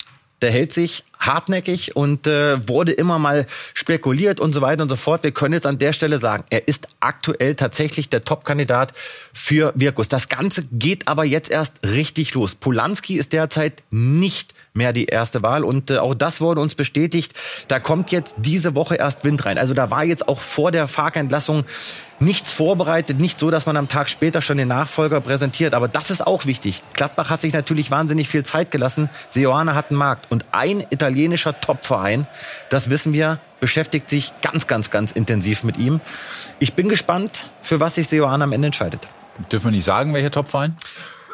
Der 0.43 0.51
hält 0.51 0.73
sich 0.73 1.05
hartnäckig 1.19 1.97
und 1.97 2.27
äh, 2.27 2.69
wurde 2.69 2.93
immer 2.93 3.19
mal 3.19 3.47
spekuliert 3.75 4.41
und 4.41 4.53
so 4.53 4.61
weiter 4.61 4.83
und 4.83 4.89
so 4.89 4.97
fort. 4.97 5.25
Wir 5.25 5.33
können 5.33 5.55
jetzt 5.55 5.67
an 5.67 5.79
der 5.79 5.93
Stelle 5.93 6.19
sagen, 6.19 6.45
er 6.51 6.69
ist 6.69 6.89
aktuell 7.01 7.57
tatsächlich 7.57 8.09
der 8.09 8.25
Top-Kandidat 8.25 8.93
für 9.33 9.73
Wirkus. 9.75 10.09
Das 10.09 10.29
Ganze 10.29 10.65
geht 10.71 11.09
aber 11.09 11.25
jetzt 11.25 11.51
erst 11.51 11.83
richtig 11.83 12.35
los. 12.35 12.55
Polanski 12.55 13.17
ist 13.17 13.33
derzeit 13.33 13.83
nicht 13.91 14.55
mehr 14.75 14.93
die 14.93 15.07
erste 15.07 15.43
Wahl 15.43 15.65
und 15.65 15.91
äh, 15.91 15.99
auch 15.99 16.15
das 16.15 16.41
wurde 16.41 16.61
uns 16.61 16.75
bestätigt. 16.75 17.33
Da 17.67 17.81
kommt 17.81 18.13
jetzt 18.13 18.37
diese 18.39 18.75
Woche 18.75 18.95
erst 18.95 19.25
Wind 19.25 19.45
rein. 19.45 19.59
Also 19.59 19.75
da 19.75 19.91
war 19.91 20.05
jetzt 20.05 20.29
auch 20.29 20.41
vor 20.41 20.71
der 20.71 20.87
Farkentlassung 20.87 21.65
nichts 22.21 22.53
vorbereitet, 22.53 23.19
nicht 23.19 23.39
so, 23.39 23.51
dass 23.51 23.67
man 23.67 23.77
am 23.77 23.89
Tag 23.89 24.09
später 24.09 24.41
schon 24.41 24.57
den 24.57 24.69
Nachfolger 24.69 25.21
präsentiert. 25.21 25.75
Aber 25.75 25.89
das 25.89 26.11
ist 26.11 26.27
auch 26.27 26.47
wichtig. 26.47 26.83
Gladbach 26.95 27.31
hat 27.31 27.41
sich 27.41 27.53
natürlich 27.53 27.91
wahnsinnig 27.91 28.29
viel 28.29 28.45
Zeit 28.45 28.71
gelassen. 28.71 29.09
Seoane 29.31 29.75
hat 29.75 29.91
einen 29.91 29.99
Markt. 29.99 30.31
Und 30.31 30.45
ein 30.53 30.85
italienischer 30.91 31.61
Topverein, 31.61 32.27
das 32.71 32.91
wissen 32.91 33.13
wir, 33.13 33.39
beschäftigt 33.61 34.11
sich 34.11 34.33
ganz, 34.43 34.67
ganz, 34.67 34.91
ganz 34.91 35.13
intensiv 35.13 35.65
mit 35.65 35.77
ihm. 35.77 36.01
Ich 36.59 36.75
bin 36.75 36.89
gespannt, 36.89 37.51
für 37.61 37.81
was 37.81 37.97
sich 37.97 38.09
Seoane 38.09 38.45
am 38.45 38.53
Ende 38.53 38.67
entscheidet. 38.67 39.07
Dürfen 39.51 39.67
wir 39.67 39.73
nicht 39.73 39.85
sagen, 39.85 40.15
welcher 40.15 40.31
Topverein? 40.31 40.77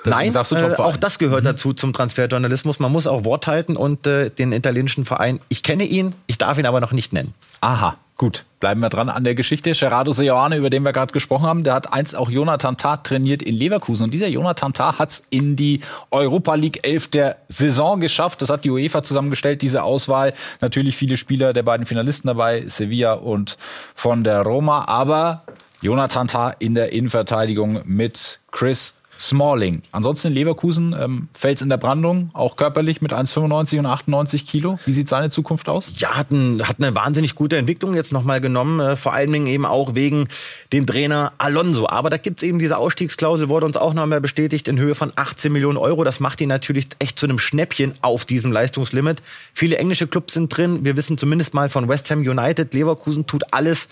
Deswegen 0.05 0.35
Nein, 0.35 0.71
äh, 0.71 0.75
auch 0.77 0.99
das 0.99 1.19
gehört 1.19 1.47
dazu 1.47 1.73
zum 1.73 1.95
Transferjournalismus. 1.95 2.79
Man 2.79 2.93
muss 2.93 3.07
auch 3.07 3.25
Wort 3.25 3.47
halten 3.47 3.75
und 3.75 4.07
äh, 4.07 4.29
den 4.29 4.53
italienischen 4.53 5.07
Verein, 5.07 5.41
ich 5.49 5.63
kenne 5.63 5.85
ihn, 5.85 6.15
ich 6.27 6.37
darf 6.37 6.59
ihn 6.59 6.67
aber 6.67 6.83
noch 6.83 6.93
nicht 6.93 7.15
nennen. 7.15 7.33
Aha, 7.63 7.97
gut. 8.17 8.45
Bleiben 8.61 8.81
wir 8.81 8.89
dran 8.89 9.09
an 9.09 9.25
der 9.25 9.35
Geschichte. 9.35 9.73
Gerardo 9.73 10.13
Seoane, 10.13 10.57
über 10.57 10.71
den 10.71 10.85
wir 10.85 10.93
gerade 10.93 11.13
gesprochen 11.13 11.47
haben, 11.47 11.65
der 11.65 11.75
hat 11.75 11.93
einst 11.93 12.17
auch 12.17 12.31
Jonathan 12.31 12.77
Tah 12.77 12.97
trainiert 12.99 13.43
in 13.43 13.55
Leverkusen. 13.55 14.05
Und 14.05 14.15
dieser 14.15 14.29
Jonathan 14.29 14.73
Tah 14.73 14.99
hat 14.99 15.11
es 15.11 15.23
in 15.31 15.57
die 15.57 15.81
Europa 16.11 16.55
League 16.55 16.87
11 16.87 17.09
der 17.09 17.37
Saison 17.49 18.01
geschafft. 18.01 18.41
Das 18.41 18.51
hat 18.51 18.65
die 18.65 18.71
UEFA 18.71 19.03
zusammengestellt, 19.03 19.63
diese 19.63 19.83
Auswahl. 19.83 20.33
Natürlich 20.61 20.97
viele 20.97 21.17
Spieler 21.17 21.53
der 21.53 21.63
beiden 21.63 21.87
Finalisten 21.87 22.29
dabei, 22.29 22.65
Sevilla 22.67 23.15
und 23.15 23.57
von 23.95 24.25
der 24.25 24.43
Roma. 24.43 24.85
Aber 24.87 25.43
Jonathan 25.83 26.29
Tah 26.29 26.51
in 26.59 26.75
der 26.75 26.93
Innenverteidigung 26.93 27.83
mit 27.85 28.39
Chris 28.51 28.95
Smalling. 29.19 29.83
Ansonsten 29.93 30.29
in 30.29 30.35
Leverkusen 30.35 30.95
ähm, 30.99 31.29
Fels 31.33 31.63
in 31.63 31.69
der 31.69 31.77
Brandung, 31.77 32.31
auch 32.33 32.57
körperlich 32.57 33.01
mit 33.01 33.13
1,95 33.13 33.79
und 33.79 33.87
98 33.87 34.47
Kilo. 34.47 34.79
Wie 34.85 34.93
sieht 34.93 35.09
seine 35.09 35.31
Zukunft 35.31 35.69
aus? 35.69 35.93
Ja, 35.97 36.17
hat, 36.17 36.31
ein, 36.31 36.67
hat 36.67 36.77
eine 36.79 36.95
wahnsinnig 36.95 37.35
gute 37.35 37.57
Entwicklung 37.57 37.95
jetzt 37.95 38.13
nochmal 38.13 38.41
genommen, 38.41 38.81
äh, 38.81 38.97
vor 38.97 39.13
allen 39.13 39.33
Dingen 39.33 39.47
eben 39.47 39.67
auch 39.67 39.95
wegen 39.95 40.29
dem 40.73 40.87
Trainer 40.87 41.33
Alonso. 41.39 41.89
Aber 41.89 42.11
da 42.11 42.17
gibt's 42.17 42.43
eben 42.43 42.59
diese 42.59 42.77
Ausstiegsklausel, 42.77 43.49
wurde 43.49 43.67
uns 43.67 43.77
auch 43.77 43.95
nochmal 43.95 44.21
bestätigt, 44.21 44.69
in 44.69 44.79
Höhe 44.79 44.95
von 44.95 45.13
18 45.15 45.53
Millionen 45.53 45.79
Euro. 45.79 46.05
Das 46.05 46.21
macht 46.21 46.41
ihn 46.41 46.49
natürlich 46.49 46.89
echt 46.99 47.19
zu 47.19 47.27
einem 47.27 47.39
Schnäppchen 47.39 47.95
auf 48.03 48.25
diesem 48.25 48.53
Leistungslimit. 48.53 49.23
Viele 49.53 49.79
englische 49.79 50.07
Clubs 50.07 50.35
sind 50.35 50.55
drin. 50.55 50.85
Wir 50.85 50.97
wissen 50.97 51.19
zumindest 51.19 51.55
mal 51.55 51.69
von 51.69 51.89
West 51.89 52.11
Ham 52.11 52.21
United. 52.21 52.75
Leverkusen 52.75 53.27
tut 53.27 53.53
alles, 53.53 53.89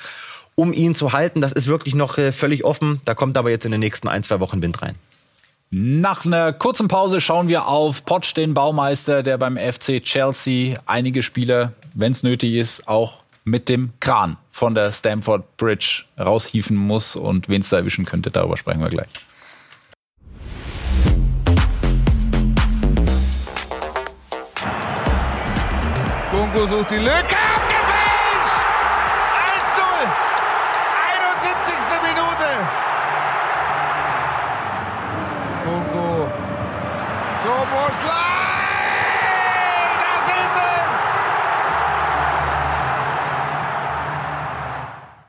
um 0.54 0.72
ihn 0.72 0.94
zu 0.94 1.12
halten. 1.12 1.40
Das 1.40 1.52
ist 1.52 1.66
wirklich 1.66 1.94
noch 1.94 2.18
äh, 2.18 2.32
völlig 2.32 2.64
offen. 2.64 3.00
Da 3.04 3.14
kommt 3.14 3.36
aber 3.36 3.50
jetzt 3.50 3.64
in 3.64 3.72
den 3.72 3.80
nächsten 3.80 4.08
ein, 4.08 4.22
zwei 4.22 4.40
Wochen 4.40 4.62
Wind 4.62 4.82
rein. 4.82 4.96
Nach 5.74 6.26
einer 6.26 6.52
kurzen 6.52 6.86
Pause 6.86 7.18
schauen 7.22 7.48
wir 7.48 7.66
auf 7.66 8.04
Potsch, 8.04 8.34
den 8.36 8.52
Baumeister, 8.52 9.22
der 9.22 9.38
beim 9.38 9.56
FC 9.56 10.02
Chelsea 10.02 10.78
einige 10.84 11.22
Spieler, 11.22 11.72
wenn 11.94 12.12
es 12.12 12.22
nötig 12.22 12.52
ist, 12.52 12.86
auch 12.86 13.22
mit 13.44 13.70
dem 13.70 13.94
Kran 13.98 14.36
von 14.50 14.74
der 14.74 14.92
Stamford 14.92 15.56
Bridge 15.56 16.04
raushieven 16.20 16.76
muss 16.76 17.16
und 17.16 17.48
wen 17.48 17.62
es 17.62 17.70
da 17.70 17.78
erwischen 17.78 18.04
könnte. 18.04 18.30
Darüber 18.30 18.58
sprechen 18.58 18.82
wir 18.82 18.90
gleich. 18.90 19.08
Kunku 26.30 26.66
sucht 26.66 26.90
die 26.90 26.96
Lücke. 26.96 27.51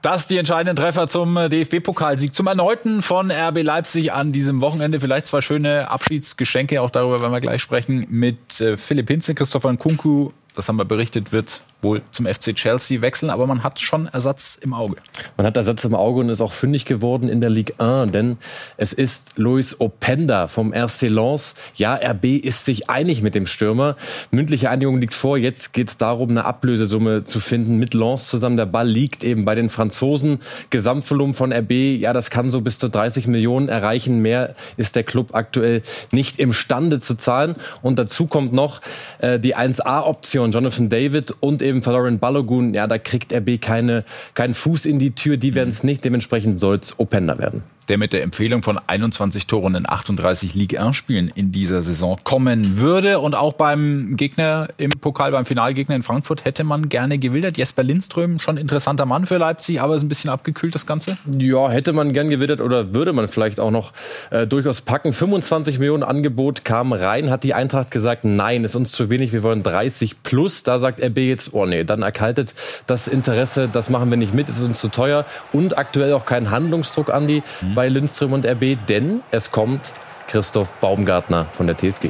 Das 0.03 0.27
die 0.27 0.37
entscheidenden 0.37 0.75
Treffer 0.75 1.07
zum 1.07 1.37
äh, 1.37 1.47
DFB-Pokalsieg, 1.47 2.35
zum 2.35 2.47
erneuten 2.47 3.01
von 3.01 3.31
RB 3.31 3.63
Leipzig 3.63 4.11
an 4.11 4.33
diesem 4.33 4.59
Wochenende. 4.59 4.99
Vielleicht 4.99 5.27
zwei 5.27 5.39
schöne 5.39 5.89
Abschiedsgeschenke, 5.89 6.81
auch 6.81 6.89
darüber 6.89 7.21
werden 7.21 7.31
wir 7.31 7.39
gleich 7.39 7.61
sprechen, 7.61 8.05
mit 8.09 8.59
äh, 8.59 8.75
Philipp 8.75 9.07
Hinze, 9.07 9.33
Christopher 9.33 9.71
Nkunku, 9.71 10.31
das 10.55 10.67
haben 10.67 10.75
wir 10.75 10.83
berichtet, 10.83 11.31
wird 11.31 11.61
wohl 11.83 12.01
zum 12.11 12.25
FC 12.25 12.55
Chelsea 12.55 13.01
wechseln, 13.01 13.29
aber 13.29 13.47
man 13.47 13.63
hat 13.63 13.79
schon 13.79 14.07
Ersatz 14.07 14.55
im 14.55 14.73
Auge. 14.73 14.95
Man 15.37 15.45
hat 15.45 15.57
Ersatz 15.57 15.85
im 15.85 15.95
Auge 15.95 16.21
und 16.21 16.29
ist 16.29 16.41
auch 16.41 16.53
fündig 16.53 16.85
geworden 16.85 17.29
in 17.29 17.41
der 17.41 17.49
Ligue 17.49 17.79
1, 17.79 18.11
denn 18.11 18.37
es 18.77 18.93
ist 18.93 19.37
Luis 19.37 19.79
Openda 19.79 20.47
vom 20.47 20.73
RC 20.73 21.09
Lens. 21.09 21.55
Ja, 21.75 21.95
RB 21.95 22.25
ist 22.43 22.65
sich 22.65 22.89
einig 22.89 23.21
mit 23.21 23.35
dem 23.35 23.45
Stürmer. 23.45 23.95
Mündliche 24.31 24.69
Einigung 24.69 24.99
liegt 24.99 25.13
vor. 25.13 25.37
Jetzt 25.37 25.73
geht 25.73 25.89
es 25.89 25.97
darum, 25.97 26.29
eine 26.29 26.45
Ablösesumme 26.45 27.23
zu 27.23 27.39
finden 27.39 27.77
mit 27.77 27.93
Lens 27.93 28.29
zusammen. 28.29 28.57
Der 28.57 28.65
Ball 28.65 28.87
liegt 28.87 29.23
eben 29.23 29.45
bei 29.45 29.55
den 29.55 29.69
Franzosen. 29.69 30.39
Gesamtvolumen 30.69 31.33
von 31.33 31.51
RB, 31.51 31.71
ja, 31.71 32.13
das 32.13 32.29
kann 32.29 32.49
so 32.49 32.61
bis 32.61 32.79
zu 32.79 32.89
30 32.89 33.27
Millionen 33.27 33.69
erreichen. 33.69 34.19
Mehr 34.19 34.55
ist 34.77 34.95
der 34.95 35.03
Club 35.03 35.33
aktuell 35.33 35.81
nicht 36.11 36.39
imstande 36.39 36.99
zu 36.99 37.15
zahlen. 37.15 37.55
Und 37.81 37.99
dazu 37.99 38.27
kommt 38.27 38.53
noch 38.53 38.81
äh, 39.19 39.39
die 39.39 39.55
1A-Option, 39.55 40.51
Jonathan 40.51 40.89
David 40.89 41.35
und 41.39 41.61
eben 41.61 41.72
Florian 41.81 42.19
Balogun. 42.19 42.73
Ja, 42.73 42.87
da 42.87 42.97
kriegt 42.97 43.33
RB 43.33 43.59
keine, 43.61 44.03
keinen 44.33 44.53
Fuß 44.53 44.85
in 44.85 44.99
die 44.99 45.15
Tür. 45.15 45.37
Die 45.37 45.55
werden 45.55 45.69
es 45.69 45.83
nicht. 45.83 46.05
Dementsprechend 46.05 46.59
soll 46.59 46.77
es 46.77 46.99
Openda 46.99 47.37
werden 47.37 47.63
der 47.89 47.97
mit 47.97 48.13
der 48.13 48.23
Empfehlung 48.23 48.63
von 48.63 48.79
21 48.87 49.47
Toren 49.47 49.75
in 49.75 49.89
38 49.89 50.53
Ligue 50.55 50.81
1 50.81 50.95
Spielen 50.95 51.31
in 51.35 51.51
dieser 51.51 51.83
Saison 51.83 52.17
kommen 52.23 52.77
würde. 52.77 53.19
Und 53.19 53.35
auch 53.35 53.53
beim 53.53 54.15
Gegner 54.15 54.69
im 54.77 54.91
Pokal, 54.91 55.31
beim 55.31 55.45
Finalgegner 55.45 55.95
in 55.95 56.03
Frankfurt 56.03 56.45
hätte 56.45 56.63
man 56.63 56.89
gerne 56.89 57.17
gewildert. 57.17 57.57
Jesper 57.57 57.83
Lindström, 57.83 58.39
schon 58.39 58.57
interessanter 58.57 59.05
Mann 59.05 59.25
für 59.25 59.37
Leipzig, 59.37 59.81
aber 59.81 59.95
ist 59.95 60.03
ein 60.03 60.07
bisschen 60.07 60.29
abgekühlt 60.29 60.73
das 60.73 60.87
Ganze. 60.87 61.17
Ja, 61.37 61.69
hätte 61.69 61.93
man 61.93 62.13
gern 62.13 62.29
gewildert 62.29 62.61
oder 62.61 62.93
würde 62.93 63.13
man 63.13 63.27
vielleicht 63.27 63.59
auch 63.59 63.71
noch 63.71 63.91
äh, 64.29 64.47
durchaus 64.47 64.81
packen. 64.81 65.13
25 65.13 65.79
Millionen 65.79 66.03
Angebot 66.03 66.63
kam 66.63 66.93
rein, 66.93 67.29
hat 67.29 67.43
die 67.43 67.53
Eintracht 67.53 67.91
gesagt, 67.91 68.23
nein, 68.23 68.63
ist 68.63 68.75
uns 68.75 68.91
zu 68.91 69.09
wenig, 69.09 69.33
wir 69.33 69.43
wollen 69.43 69.63
30 69.63 70.23
plus. 70.23 70.63
Da 70.63 70.79
sagt 70.79 71.03
RB 71.03 71.17
jetzt, 71.17 71.53
oh 71.53 71.65
nee, 71.65 71.83
dann 71.83 72.01
erkaltet 72.01 72.53
das 72.87 73.07
Interesse, 73.07 73.69
das 73.71 73.89
machen 73.89 74.09
wir 74.09 74.17
nicht 74.17 74.33
mit, 74.33 74.47
ist 74.47 74.61
uns 74.61 74.79
zu 74.79 74.89
teuer. 74.89 75.25
Und 75.51 75.77
aktuell 75.77 76.13
auch 76.13 76.25
kein 76.25 76.49
Handlungsdruck, 76.49 77.09
Andi. 77.13 77.43
Mhm 77.61 77.72
bei 77.73 77.87
Lindström 77.87 78.33
und 78.33 78.45
RB, 78.45 78.77
denn 78.87 79.21
es 79.31 79.51
kommt 79.51 79.91
Christoph 80.27 80.71
Baumgartner 80.75 81.47
von 81.53 81.67
der 81.67 81.77
TSG. 81.77 82.09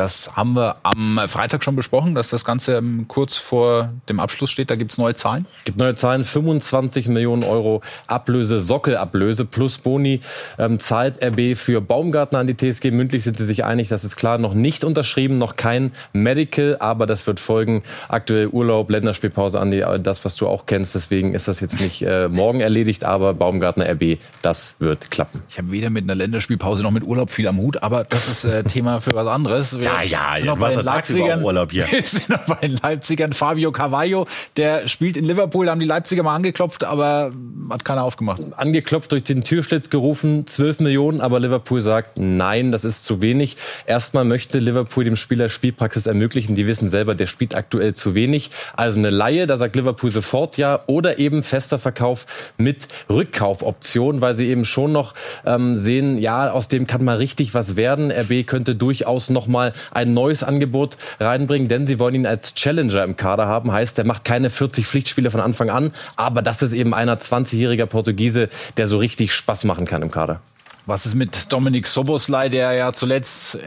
Das 0.00 0.34
haben 0.34 0.56
wir 0.56 0.76
am 0.82 1.20
Freitag 1.28 1.62
schon 1.62 1.76
besprochen, 1.76 2.14
dass 2.14 2.30
das 2.30 2.46
Ganze 2.46 2.78
ähm, 2.78 3.04
kurz 3.06 3.36
vor 3.36 3.90
dem 4.08 4.18
Abschluss 4.18 4.48
steht. 4.48 4.70
Da 4.70 4.74
gibt 4.74 4.92
es 4.92 4.96
neue 4.96 5.14
Zahlen. 5.14 5.44
Gibt 5.66 5.76
neue 5.76 5.94
Zahlen. 5.94 6.24
25 6.24 7.08
Millionen 7.08 7.44
Euro 7.44 7.82
Ablöse, 8.06 8.60
Sockelablöse 8.60 9.44
plus 9.44 9.76
Boni 9.76 10.22
ähm, 10.58 10.80
zahlt 10.80 11.22
RB 11.22 11.54
für 11.54 11.82
Baumgartner 11.82 12.38
an 12.38 12.46
die 12.46 12.56
TSG. 12.56 12.92
Mündlich 12.92 13.24
sind 13.24 13.36
sie 13.36 13.44
sich 13.44 13.62
einig, 13.62 13.88
das 13.88 14.02
ist 14.02 14.16
klar. 14.16 14.38
Noch 14.38 14.54
nicht 14.54 14.84
unterschrieben, 14.84 15.36
noch 15.36 15.56
kein 15.56 15.92
Medical, 16.14 16.78
aber 16.80 17.04
das 17.04 17.26
wird 17.26 17.38
folgen. 17.38 17.82
Aktuell 18.08 18.46
Urlaub, 18.46 18.88
Länderspielpause, 18.88 19.60
Andi, 19.60 19.84
das, 20.02 20.24
was 20.24 20.34
du 20.36 20.48
auch 20.48 20.64
kennst. 20.64 20.94
Deswegen 20.94 21.34
ist 21.34 21.46
das 21.46 21.60
jetzt 21.60 21.78
nicht 21.78 22.00
äh, 22.00 22.28
morgen 22.28 22.60
erledigt, 22.60 23.04
aber 23.04 23.34
Baumgartner 23.34 23.86
RB, 23.90 24.18
das 24.40 24.76
wird 24.78 25.10
klappen. 25.10 25.42
Ich 25.50 25.58
habe 25.58 25.70
weder 25.72 25.90
mit 25.90 26.04
einer 26.04 26.14
Länderspielpause 26.14 26.82
noch 26.82 26.90
mit 26.90 27.04
Urlaub 27.04 27.28
viel 27.28 27.46
am 27.46 27.58
Hut, 27.58 27.82
aber 27.82 28.04
das 28.04 28.28
ist 28.28 28.46
äh, 28.46 28.64
Thema 28.64 29.02
für 29.02 29.12
was 29.12 29.26
anderes. 29.26 29.78
Wir 29.78 29.89
Ja, 29.90 30.02
ja, 30.02 30.36
sind 30.36 30.46
noch 30.46 30.58
bei 30.58 30.68
den 30.68 30.78
ja 30.78 30.82
tagsüber 30.82 31.18
Leipzigern. 31.20 31.44
Urlaub 31.44 31.72
hier. 31.72 31.86
Wir 31.90 32.02
sind 32.02 32.28
noch 32.28 32.44
bei 32.46 32.66
den 32.66 32.78
Leipzigern. 32.82 33.32
Fabio 33.32 33.72
Carvalho, 33.72 34.26
der 34.56 34.88
spielt 34.88 35.16
in 35.16 35.24
Liverpool, 35.24 35.66
da 35.66 35.72
haben 35.72 35.80
die 35.80 35.86
Leipziger 35.86 36.22
mal 36.22 36.34
angeklopft, 36.34 36.84
aber 36.84 37.32
hat 37.70 37.84
keiner 37.84 38.04
aufgemacht. 38.04 38.40
angeklopft, 38.56 39.12
durch 39.12 39.24
den 39.24 39.44
Türschlitz 39.44 39.90
gerufen, 39.90 40.46
12 40.46 40.80
Millionen, 40.80 41.20
aber 41.20 41.40
Liverpool 41.40 41.80
sagt, 41.80 42.18
nein, 42.18 42.72
das 42.72 42.84
ist 42.84 43.04
zu 43.04 43.20
wenig. 43.20 43.56
Erstmal 43.86 44.24
möchte 44.24 44.58
Liverpool 44.58 45.04
dem 45.04 45.16
Spieler 45.16 45.48
Spielpraxis 45.48 46.06
ermöglichen. 46.06 46.54
Die 46.54 46.66
wissen 46.66 46.88
selber, 46.88 47.14
der 47.14 47.26
spielt 47.26 47.54
aktuell 47.54 47.94
zu 47.94 48.14
wenig. 48.14 48.50
Also 48.74 48.98
eine 48.98 49.10
Laie, 49.10 49.46
da 49.46 49.58
sagt 49.58 49.76
Liverpool 49.76 50.10
sofort 50.10 50.56
ja. 50.56 50.80
Oder 50.86 51.18
eben 51.18 51.42
fester 51.42 51.78
Verkauf 51.78 52.26
mit 52.56 52.88
Rückkaufoption, 53.08 54.20
weil 54.20 54.34
sie 54.34 54.48
eben 54.48 54.64
schon 54.64 54.92
noch 54.92 55.14
ähm, 55.44 55.76
sehen, 55.76 56.18
ja, 56.18 56.50
aus 56.50 56.68
dem 56.68 56.86
kann 56.86 57.04
mal 57.04 57.16
richtig 57.16 57.54
was 57.54 57.76
werden. 57.76 58.10
RB 58.10 58.46
könnte 58.46 58.74
durchaus 58.74 59.30
noch 59.30 59.46
mal 59.46 59.69
ein 59.90 60.14
neues 60.14 60.42
Angebot 60.42 60.96
reinbringen, 61.18 61.68
denn 61.68 61.86
sie 61.86 61.98
wollen 61.98 62.14
ihn 62.14 62.26
als 62.26 62.54
Challenger 62.54 63.04
im 63.04 63.16
Kader 63.16 63.46
haben. 63.46 63.72
Heißt, 63.72 63.98
er 63.98 64.04
macht 64.04 64.24
keine 64.24 64.50
40 64.50 64.86
Pflichtspiele 64.86 65.30
von 65.30 65.40
Anfang 65.40 65.70
an, 65.70 65.92
aber 66.16 66.42
das 66.42 66.62
ist 66.62 66.72
eben 66.72 66.94
einer 66.94 67.18
20-jähriger 67.18 67.86
Portugiese, 67.86 68.48
der 68.76 68.86
so 68.86 68.98
richtig 68.98 69.32
Spaß 69.34 69.64
machen 69.64 69.86
kann 69.86 70.02
im 70.02 70.10
Kader. 70.10 70.40
Was 70.86 71.06
ist 71.06 71.14
mit 71.14 71.52
Dominik 71.52 71.86
Soboslai, 71.86 72.48
der 72.48 72.72
ja 72.72 72.92
zuletzt 72.92 73.56
äh, 73.56 73.58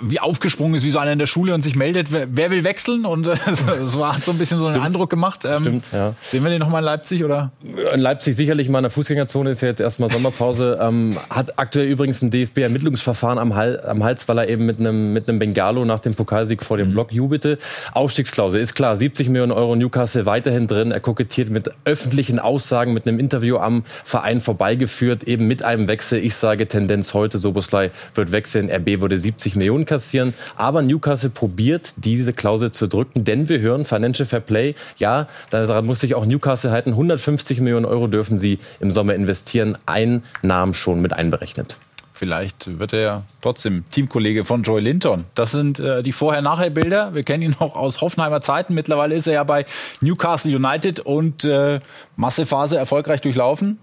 wie 0.00 0.20
aufgesprungen 0.20 0.74
ist, 0.74 0.84
wie 0.84 0.90
so 0.90 0.98
einer 0.98 1.12
in 1.12 1.18
der 1.18 1.26
Schule 1.26 1.54
und 1.54 1.62
sich 1.62 1.76
meldet, 1.76 2.12
wer, 2.12 2.26
wer 2.30 2.50
will 2.50 2.64
wechseln? 2.64 3.04
Und 3.04 3.26
äh, 3.26 3.36
so 3.84 4.06
hat 4.06 4.24
so 4.24 4.32
ein 4.32 4.38
bisschen 4.38 4.60
so 4.60 4.66
einen 4.66 4.80
Eindruck 4.80 5.10
gemacht. 5.10 5.44
Ähm, 5.44 5.60
Stimmt, 5.60 5.84
ja. 5.92 6.14
Sehen 6.22 6.42
wir 6.44 6.50
den 6.50 6.60
noch 6.60 6.68
mal 6.68 6.78
in 6.78 6.84
Leipzig 6.84 7.24
oder? 7.24 7.52
In 7.92 8.00
Leipzig 8.00 8.36
sicherlich 8.36 8.68
mal 8.68 8.78
in 8.78 8.84
der 8.84 8.90
Fußgängerzone, 8.90 9.50
ist 9.50 9.60
ja 9.60 9.68
jetzt 9.68 9.80
erstmal 9.80 10.10
Sommerpause. 10.10 10.78
ähm, 10.82 11.16
hat 11.30 11.58
aktuell 11.58 11.86
übrigens 11.86 12.22
ein 12.22 12.30
DFB-Ermittlungsverfahren 12.30 13.38
am, 13.38 13.54
Hal 13.54 13.80
am 13.86 14.02
Hals, 14.04 14.28
weil 14.28 14.38
er 14.38 14.48
eben 14.48 14.66
mit 14.66 14.78
einem 14.78 15.12
mit 15.12 15.28
einem 15.28 15.38
Bengalo 15.38 15.84
nach 15.84 16.00
dem 16.00 16.14
Pokalsieg 16.14 16.62
vor 16.62 16.76
dem 16.76 16.92
Block 16.92 17.12
jubelte. 17.12 17.58
Ausstiegsklausel 17.92 18.60
ist 18.60 18.74
klar, 18.74 18.96
70 18.96 19.28
Millionen 19.28 19.52
Euro 19.52 19.76
Newcastle 19.76 20.26
weiterhin 20.26 20.66
drin. 20.66 20.92
Er 20.92 21.00
kokettiert 21.00 21.50
mit 21.50 21.70
öffentlichen 21.84 22.38
Aussagen, 22.38 22.94
mit 22.94 23.06
einem 23.06 23.18
Interview 23.18 23.58
am 23.58 23.84
Verein 24.04 24.40
vorbeigeführt, 24.40 25.24
eben 25.24 25.46
mit 25.46 25.62
einem 25.62 25.88
Wechsel. 25.88 26.18
Ich 26.24 26.34
sage 26.34 26.66
Tendenz 26.68 27.14
heute, 27.14 27.38
Soboslai 27.38 27.90
wird 28.14 28.32
wechseln, 28.32 28.70
RB 28.70 29.00
würde 29.00 29.18
70 29.18 29.57
Millionen 29.58 29.84
kassieren. 29.84 30.34
Aber 30.56 30.82
Newcastle 30.82 31.30
probiert, 31.30 31.92
diese 31.96 32.32
Klausel 32.32 32.70
zu 32.70 32.86
drücken, 32.86 33.24
denn 33.24 33.48
wir 33.48 33.60
hören 33.60 33.84
Financial 33.84 34.26
Fair 34.26 34.40
Play. 34.40 34.74
Ja, 34.96 35.28
daran 35.50 35.86
muss 35.86 36.00
sich 36.00 36.14
auch 36.14 36.24
Newcastle 36.24 36.70
halten. 36.70 36.90
150 36.90 37.60
Millionen 37.60 37.84
Euro 37.84 38.06
dürfen 38.06 38.38
sie 38.38 38.58
im 38.80 38.90
Sommer 38.90 39.14
investieren. 39.14 39.76
Einnahmen 39.86 40.74
schon 40.74 41.00
mit 41.00 41.12
einberechnet. 41.12 41.76
Vielleicht 42.18 42.80
wird 42.80 42.92
er 42.94 43.00
ja 43.00 43.22
trotzdem 43.42 43.84
Teamkollege 43.92 44.44
von 44.44 44.64
Joy 44.64 44.80
Linton. 44.80 45.24
Das 45.36 45.52
sind 45.52 45.78
äh, 45.78 46.02
die 46.02 46.10
Vorher-Nachher-Bilder. 46.10 47.14
Wir 47.14 47.22
kennen 47.22 47.44
ihn 47.44 47.54
noch 47.60 47.76
aus 47.76 48.00
Hoffenheimer 48.00 48.40
Zeiten. 48.40 48.74
Mittlerweile 48.74 49.14
ist 49.14 49.28
er 49.28 49.34
ja 49.34 49.44
bei 49.44 49.64
Newcastle 50.00 50.56
United 50.56 50.98
und 50.98 51.44
äh, 51.44 51.78
Massephase 52.16 52.76
erfolgreich 52.76 53.20
durchlaufen. 53.20 53.78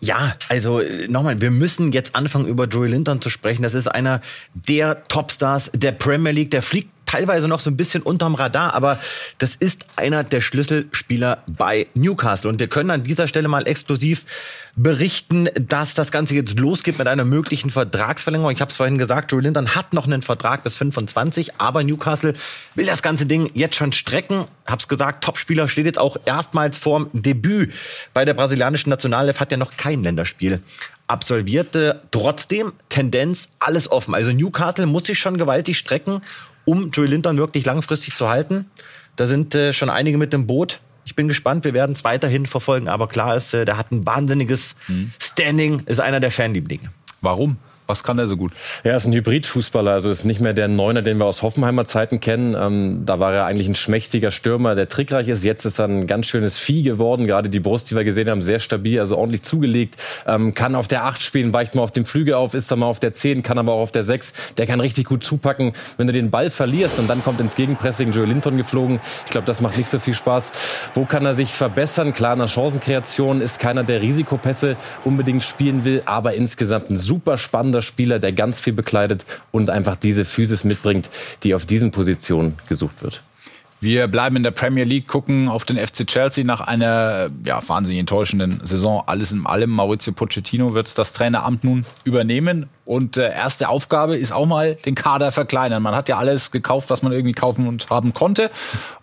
Ja, 0.00 0.36
also 0.48 0.80
äh, 0.80 1.08
nochmal, 1.08 1.40
wir 1.40 1.50
müssen 1.50 1.92
jetzt 1.92 2.16
anfangen, 2.16 2.46
über 2.46 2.66
Joey 2.66 2.88
Linton 2.88 3.20
zu 3.20 3.30
sprechen. 3.30 3.62
Das 3.62 3.74
ist 3.74 3.88
einer 3.88 4.20
der 4.54 5.06
Topstars 5.08 5.70
der 5.74 5.92
Premier 5.92 6.32
League. 6.32 6.50
Der 6.50 6.62
fliegt 6.62 6.90
teilweise 7.16 7.48
noch 7.48 7.60
so 7.60 7.70
ein 7.70 7.78
bisschen 7.78 8.02
unterm 8.02 8.34
Radar, 8.34 8.74
aber 8.74 8.98
das 9.38 9.56
ist 9.56 9.86
einer 9.96 10.22
der 10.22 10.42
Schlüsselspieler 10.42 11.42
bei 11.46 11.86
Newcastle. 11.94 12.50
Und 12.50 12.60
wir 12.60 12.68
können 12.68 12.90
an 12.90 13.04
dieser 13.04 13.26
Stelle 13.26 13.48
mal 13.48 13.66
exklusiv 13.66 14.26
berichten, 14.74 15.48
dass 15.58 15.94
das 15.94 16.10
Ganze 16.10 16.34
jetzt 16.34 16.58
losgeht 16.58 16.98
mit 16.98 17.08
einer 17.08 17.24
möglichen 17.24 17.70
Vertragsverlängerung. 17.70 18.52
Ich 18.52 18.60
habe 18.60 18.70
es 18.70 18.76
vorhin 18.76 18.98
gesagt, 18.98 19.32
Joey 19.32 19.44
Linton 19.44 19.74
hat 19.74 19.94
noch 19.94 20.04
einen 20.04 20.20
Vertrag 20.20 20.62
bis 20.62 20.76
25, 20.76 21.58
aber 21.58 21.82
Newcastle 21.82 22.34
will 22.74 22.84
das 22.84 23.00
ganze 23.00 23.24
Ding 23.24 23.50
jetzt 23.54 23.76
schon 23.76 23.94
strecken. 23.94 24.44
Hab's 24.66 24.86
gesagt, 24.86 25.24
Topspieler 25.24 25.68
steht 25.68 25.86
jetzt 25.86 25.98
auch 25.98 26.18
erstmals 26.26 26.76
vorm 26.76 27.08
Debüt 27.14 27.72
bei 28.12 28.26
der 28.26 28.34
brasilianischen 28.34 28.90
Nationalelf, 28.90 29.40
hat 29.40 29.50
ja 29.50 29.56
noch 29.56 29.78
kein 29.78 30.02
Länderspiel 30.02 30.60
absolvierte. 31.08 32.02
Trotzdem 32.10 32.72
Tendenz 32.88 33.50
alles 33.58 33.90
offen. 33.90 34.14
Also 34.14 34.32
Newcastle 34.32 34.86
muss 34.86 35.04
sich 35.04 35.18
schon 35.18 35.38
gewaltig 35.38 35.78
strecken, 35.78 36.20
um 36.66 36.90
Joey 36.90 37.06
Linton 37.08 37.38
wirklich 37.38 37.64
langfristig 37.64 38.14
zu 38.16 38.28
halten. 38.28 38.66
Da 39.16 39.26
sind 39.26 39.54
äh, 39.54 39.72
schon 39.72 39.88
einige 39.88 40.18
mit 40.18 40.34
dem 40.34 40.46
Boot. 40.46 40.80
Ich 41.06 41.16
bin 41.16 41.28
gespannt, 41.28 41.64
wir 41.64 41.72
werden 41.72 41.92
es 41.92 42.04
weiterhin 42.04 42.44
verfolgen. 42.44 42.88
Aber 42.88 43.08
klar 43.08 43.36
ist, 43.36 43.54
äh, 43.54 43.64
der 43.64 43.78
hat 43.78 43.92
ein 43.92 44.04
wahnsinniges 44.04 44.76
Standing, 45.18 45.84
ist 45.86 46.00
einer 46.00 46.20
der 46.20 46.30
Fanlieblinge. 46.30 46.90
Warum? 47.22 47.56
Was 47.86 48.02
kann 48.02 48.18
er 48.18 48.26
so 48.26 48.36
gut? 48.36 48.52
Er 48.82 48.96
ist 48.96 49.06
ein 49.06 49.12
Hybridfußballer, 49.12 49.92
also 49.92 50.10
ist 50.10 50.24
nicht 50.24 50.40
mehr 50.40 50.52
der 50.52 50.66
Neuner, 50.66 51.02
den 51.02 51.18
wir 51.18 51.24
aus 51.26 51.42
Hoffenheimer 51.42 51.84
Zeiten 51.84 52.20
kennen. 52.20 52.56
Ähm, 52.58 53.02
da 53.06 53.20
war 53.20 53.32
er 53.32 53.44
eigentlich 53.44 53.68
ein 53.68 53.76
schmächtiger 53.76 54.32
Stürmer, 54.32 54.74
der 54.74 54.88
trickreich 54.88 55.28
ist. 55.28 55.44
Jetzt 55.44 55.64
ist 55.64 55.78
er 55.78 55.86
ein 55.86 56.08
ganz 56.08 56.26
schönes 56.26 56.58
Vieh 56.58 56.82
geworden. 56.82 57.26
Gerade 57.26 57.48
die 57.48 57.60
Brust, 57.60 57.90
die 57.90 57.96
wir 57.96 58.02
gesehen 58.02 58.28
haben, 58.28 58.42
sehr 58.42 58.58
stabil, 58.58 58.98
also 58.98 59.16
ordentlich 59.16 59.42
zugelegt. 59.42 59.94
Ähm, 60.26 60.52
kann 60.54 60.74
auf 60.74 60.88
der 60.88 61.04
8 61.04 61.22
spielen, 61.22 61.52
weicht 61.52 61.76
mal 61.76 61.82
auf 61.82 61.92
dem 61.92 62.04
Flügel 62.04 62.34
auf, 62.34 62.54
ist 62.54 62.70
dann 62.72 62.80
mal 62.80 62.86
auf 62.86 62.98
der 62.98 63.14
10, 63.14 63.44
kann 63.44 63.58
aber 63.58 63.72
auch 63.72 63.82
auf 63.82 63.92
der 63.92 64.02
6. 64.02 64.32
Der 64.58 64.66
kann 64.66 64.80
richtig 64.80 65.06
gut 65.06 65.22
zupacken. 65.22 65.72
Wenn 65.96 66.08
du 66.08 66.12
den 66.12 66.30
Ball 66.30 66.50
verlierst 66.50 66.98
und 66.98 67.08
dann 67.08 67.22
kommt 67.22 67.40
ins 67.40 67.54
Gegenpressing 67.54 68.10
Joe 68.10 68.26
Linton 68.26 68.56
geflogen, 68.56 68.98
ich 69.26 69.30
glaube, 69.30 69.46
das 69.46 69.60
macht 69.60 69.78
nicht 69.78 69.90
so 69.90 70.00
viel 70.00 70.14
Spaß. 70.14 70.52
Wo 70.94 71.04
kann 71.04 71.24
er 71.24 71.36
sich 71.36 71.52
verbessern? 71.52 72.12
Klar, 72.12 72.32
in 72.32 72.40
der 72.40 72.48
Chancenkreation 72.48 73.40
ist 73.40 73.60
keiner, 73.60 73.84
der 73.84 74.02
Risikopässe 74.02 74.76
unbedingt 75.04 75.44
spielen 75.44 75.84
will, 75.84 76.02
aber 76.04 76.34
insgesamt 76.34 76.90
ein 76.90 76.96
super 76.96 77.38
spannender 77.38 77.75
Spieler, 77.82 78.18
der 78.18 78.32
ganz 78.32 78.60
viel 78.60 78.72
bekleidet 78.72 79.24
und 79.50 79.70
einfach 79.70 79.96
diese 79.96 80.24
Physis 80.24 80.64
mitbringt, 80.64 81.08
die 81.42 81.54
auf 81.54 81.66
diesen 81.66 81.90
Positionen 81.90 82.56
gesucht 82.68 83.02
wird. 83.02 83.22
Wir 83.78 84.08
bleiben 84.08 84.36
in 84.36 84.42
der 84.42 84.52
Premier 84.52 84.84
League, 84.84 85.06
gucken 85.06 85.48
auf 85.48 85.66
den 85.66 85.76
FC 85.76 86.06
Chelsea 86.06 86.44
nach 86.44 86.62
einer 86.62 87.28
ja, 87.44 87.60
wahnsinnig 87.68 88.00
enttäuschenden 88.00 88.60
Saison. 88.64 89.02
Alles 89.06 89.32
in 89.32 89.44
allem. 89.44 89.70
Maurizio 89.70 90.14
Pochettino 90.14 90.72
wird 90.72 90.96
das 90.96 91.12
Traineramt 91.12 91.62
nun 91.62 91.84
übernehmen. 92.04 92.70
Und 92.86 93.18
äh, 93.18 93.30
erste 93.30 93.68
Aufgabe 93.68 94.16
ist 94.16 94.32
auch 94.32 94.46
mal 94.46 94.76
den 94.76 94.94
Kader 94.94 95.30
verkleinern. 95.30 95.82
Man 95.82 95.94
hat 95.94 96.08
ja 96.08 96.16
alles 96.16 96.52
gekauft, 96.52 96.88
was 96.88 97.02
man 97.02 97.12
irgendwie 97.12 97.34
kaufen 97.34 97.68
und 97.68 97.90
haben 97.90 98.14
konnte. 98.14 98.50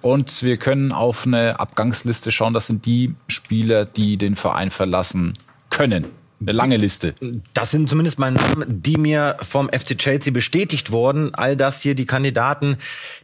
Und 0.01 0.41
wir 0.41 0.57
können 0.57 0.91
auf 0.91 1.27
eine 1.27 1.59
Abgangsliste 1.59 2.31
schauen. 2.31 2.55
Das 2.55 2.65
sind 2.65 2.87
die 2.87 3.13
Spieler, 3.27 3.85
die 3.85 4.17
den 4.17 4.35
Verein 4.35 4.71
verlassen 4.71 5.33
können. 5.69 6.07
Eine 6.45 6.51
lange 6.51 6.77
Liste. 6.77 7.15
Das 7.53 7.71
sind 7.71 7.89
zumindest 7.89 8.19
mal 8.19 8.31
Namen, 8.31 8.65
die 8.67 8.97
mir 8.97 9.37
vom 9.41 9.69
FC 9.69 9.97
Chelsea 9.97 10.33
bestätigt 10.33 10.91
wurden. 10.91 11.33
All 11.33 11.55
das 11.55 11.81
hier 11.81 11.95
die 11.95 12.05
Kandidaten, 12.05 12.77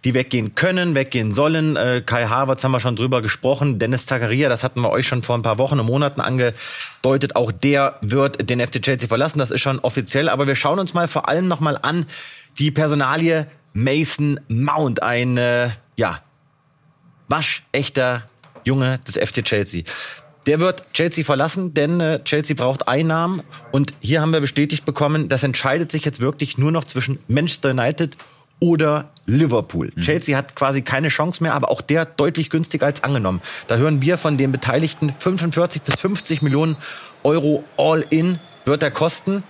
die 0.06 0.14
weggehen 0.14 0.56
können, 0.56 0.96
weggehen 0.96 1.32
sollen. 1.34 1.76
Äh, 1.76 2.02
Kai 2.06 2.28
Havertz 2.28 2.64
haben 2.64 2.72
wir 2.72 2.80
schon 2.80 2.96
drüber 2.96 3.22
gesprochen. 3.22 3.78
Dennis 3.78 4.06
Zakaria, 4.06 4.48
das 4.48 4.64
hatten 4.64 4.82
wir 4.82 4.90
euch 4.90 5.08
schon 5.08 5.22
vor 5.22 5.38
ein 5.38 5.42
paar 5.42 5.58
Wochen 5.58 5.80
und 5.80 5.86
Monaten 5.86 6.22
angedeutet. 6.22 7.36
Auch 7.36 7.52
der 7.52 7.98
wird 8.02 8.50
den 8.50 8.60
FC 8.60 8.82
Chelsea 8.82 9.08
verlassen. 9.08 9.40
Das 9.40 9.52
ist 9.52 9.62
schon 9.62 9.80
offiziell. 9.80 10.30
Aber 10.30 10.48
wir 10.48 10.56
schauen 10.56 10.80
uns 10.80 10.94
mal 10.94 11.08
vor 11.08 11.28
allem 11.28 11.48
noch 11.48 11.60
mal 11.60 11.78
an 11.82 12.06
die 12.58 12.72
Personalie 12.72 13.48
Mason 13.74 14.40
Mount. 14.48 15.04
Ein, 15.04 15.38
äh, 15.38 15.72
ja, 15.98 16.22
waschechter 17.28 18.24
Junge 18.64 19.00
des 19.08 19.18
FC 19.18 19.44
Chelsea. 19.44 19.84
Der 20.50 20.60
wird 20.60 20.84
Chelsea 20.94 21.24
verlassen, 21.24 21.76
denn 21.76 22.02
äh, 22.02 22.24
Chelsea 22.24 22.56
braucht 22.56 22.88
Einnahmen. 22.88 23.44
Und 23.72 23.94
hier 24.00 24.20
haben 24.20 24.34
wir 24.34 24.40
bestätigt 24.40 24.84
bekommen, 24.84 25.30
das 25.30 25.44
entscheidet 25.44 25.92
sich 25.92 26.06
jetzt 26.06 26.22
wirklich 26.22 26.58
nur 26.58 26.72
noch 26.72 26.86
zwischen 26.86 27.20
Manchester 27.28 27.70
United 27.70 28.18
oder 28.60 29.12
Liverpool. 29.28 29.92
Chelsea 30.00 30.36
hat 30.36 30.56
quasi 30.56 30.82
keine 30.82 31.10
Chance 31.10 31.44
mehr, 31.44 31.54
aber 31.54 31.70
auch 31.70 31.82
der 31.82 32.06
deutlich 32.06 32.50
günstiger 32.50 32.88
als 32.88 33.04
angenommen. 33.04 33.42
Da 33.68 33.78
hören 33.78 34.02
wir 34.02 34.18
von 34.18 34.40
den 34.40 34.52
Beteiligten 34.52 35.14
45 35.14 35.84
bis 35.84 36.00
50 36.00 36.42
Millionen 36.42 36.78
Euro 37.22 37.64
all 37.78 38.04
in 38.10 38.40
wird 38.66 38.82
er 38.82 38.90
kosten. 38.90 39.44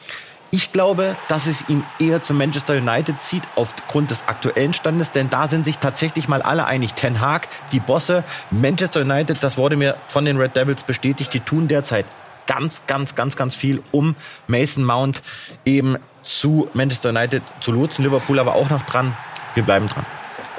Ich 0.52 0.72
glaube, 0.72 1.16
dass 1.28 1.46
es 1.46 1.70
ihn 1.70 1.84
eher 2.00 2.24
zu 2.24 2.34
Manchester 2.34 2.74
United 2.74 3.22
zieht 3.22 3.44
aufgrund 3.56 4.10
des 4.10 4.24
aktuellen 4.28 4.74
Standes, 4.74 5.12
denn 5.12 5.30
da 5.30 5.48
sind 5.48 5.64
sich 5.64 5.78
tatsächlich 5.78 6.28
mal 6.28 6.42
alle 6.42 6.66
einig. 6.66 6.96
Ten 6.96 7.22
Hag, 7.22 7.48
die 7.72 7.80
Bosse, 7.80 8.24
Manchester 8.50 9.02
United, 9.02 9.44
das 9.44 9.58
wurde 9.58 9.76
mir 9.76 9.96
von 10.08 10.26
den 10.26 10.38
Red 10.38 10.56
Devils 10.56 10.84
bestätigt, 10.84 11.34
die 11.36 11.40
tun 11.40 11.68
derzeit 11.68 12.06
ganz, 12.48 12.82
ganz, 12.88 13.14
ganz, 13.14 13.36
ganz 13.36 13.54
viel, 13.54 13.84
um 13.92 14.16
Mason 14.48 14.84
Mount 14.84 15.22
eben 15.66 15.98
zu 16.24 16.68
Manchester 16.74 17.10
United 17.10 17.44
zu 17.60 17.72
lotsen. 17.72 18.04
Liverpool 18.04 18.40
aber 18.40 18.56
auch 18.56 18.72
noch 18.72 18.82
dran. 18.84 19.16
Wir 19.54 19.62
bleiben 19.62 19.88
dran. 19.88 20.06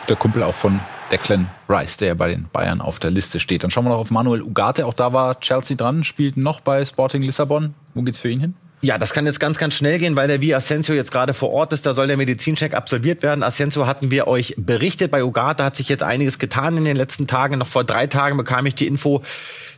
Der 0.08 0.14
Kumpel 0.14 0.44
auch 0.44 0.54
von 0.54 0.78
Declan 1.10 1.48
Rice, 1.68 1.96
der 1.96 2.08
ja 2.08 2.14
bei 2.14 2.28
den 2.28 2.48
Bayern 2.52 2.80
auf 2.80 3.00
der 3.00 3.10
Liste 3.10 3.40
steht. 3.40 3.64
Dann 3.64 3.72
schauen 3.72 3.84
wir 3.84 3.90
noch 3.90 3.98
auf 3.98 4.12
Manuel 4.12 4.42
Ugarte. 4.42 4.86
Auch 4.86 4.94
da 4.94 5.12
war 5.12 5.40
Chelsea 5.40 5.76
dran, 5.76 6.04
spielt 6.04 6.36
noch 6.36 6.60
bei 6.60 6.84
Sporting 6.84 7.22
Lissabon. 7.22 7.74
Wo 7.94 8.02
geht's 8.02 8.20
für 8.20 8.30
ihn 8.30 8.38
hin? 8.38 8.54
Ja, 8.82 8.96
das 8.96 9.12
kann 9.12 9.26
jetzt 9.26 9.40
ganz, 9.40 9.58
ganz 9.58 9.74
schnell 9.74 9.98
gehen, 9.98 10.16
weil 10.16 10.26
der 10.26 10.40
wie 10.40 10.54
Asensio 10.54 10.94
jetzt 10.94 11.12
gerade 11.12 11.34
vor 11.34 11.50
Ort 11.50 11.74
ist. 11.74 11.84
Da 11.84 11.92
soll 11.92 12.06
der 12.06 12.16
Medizincheck 12.16 12.72
absolviert 12.72 13.22
werden. 13.22 13.42
Asensio 13.42 13.86
hatten 13.86 14.10
wir 14.10 14.26
euch 14.26 14.54
berichtet. 14.56 15.10
Bei 15.10 15.22
Ugarte 15.22 15.64
hat 15.64 15.76
sich 15.76 15.90
jetzt 15.90 16.02
einiges 16.02 16.38
getan 16.38 16.78
in 16.78 16.86
den 16.86 16.96
letzten 16.96 17.26
Tagen. 17.26 17.58
Noch 17.58 17.66
vor 17.66 17.84
drei 17.84 18.06
Tagen 18.06 18.38
bekam 18.38 18.64
ich 18.64 18.74
die 18.74 18.86
Info, 18.86 19.22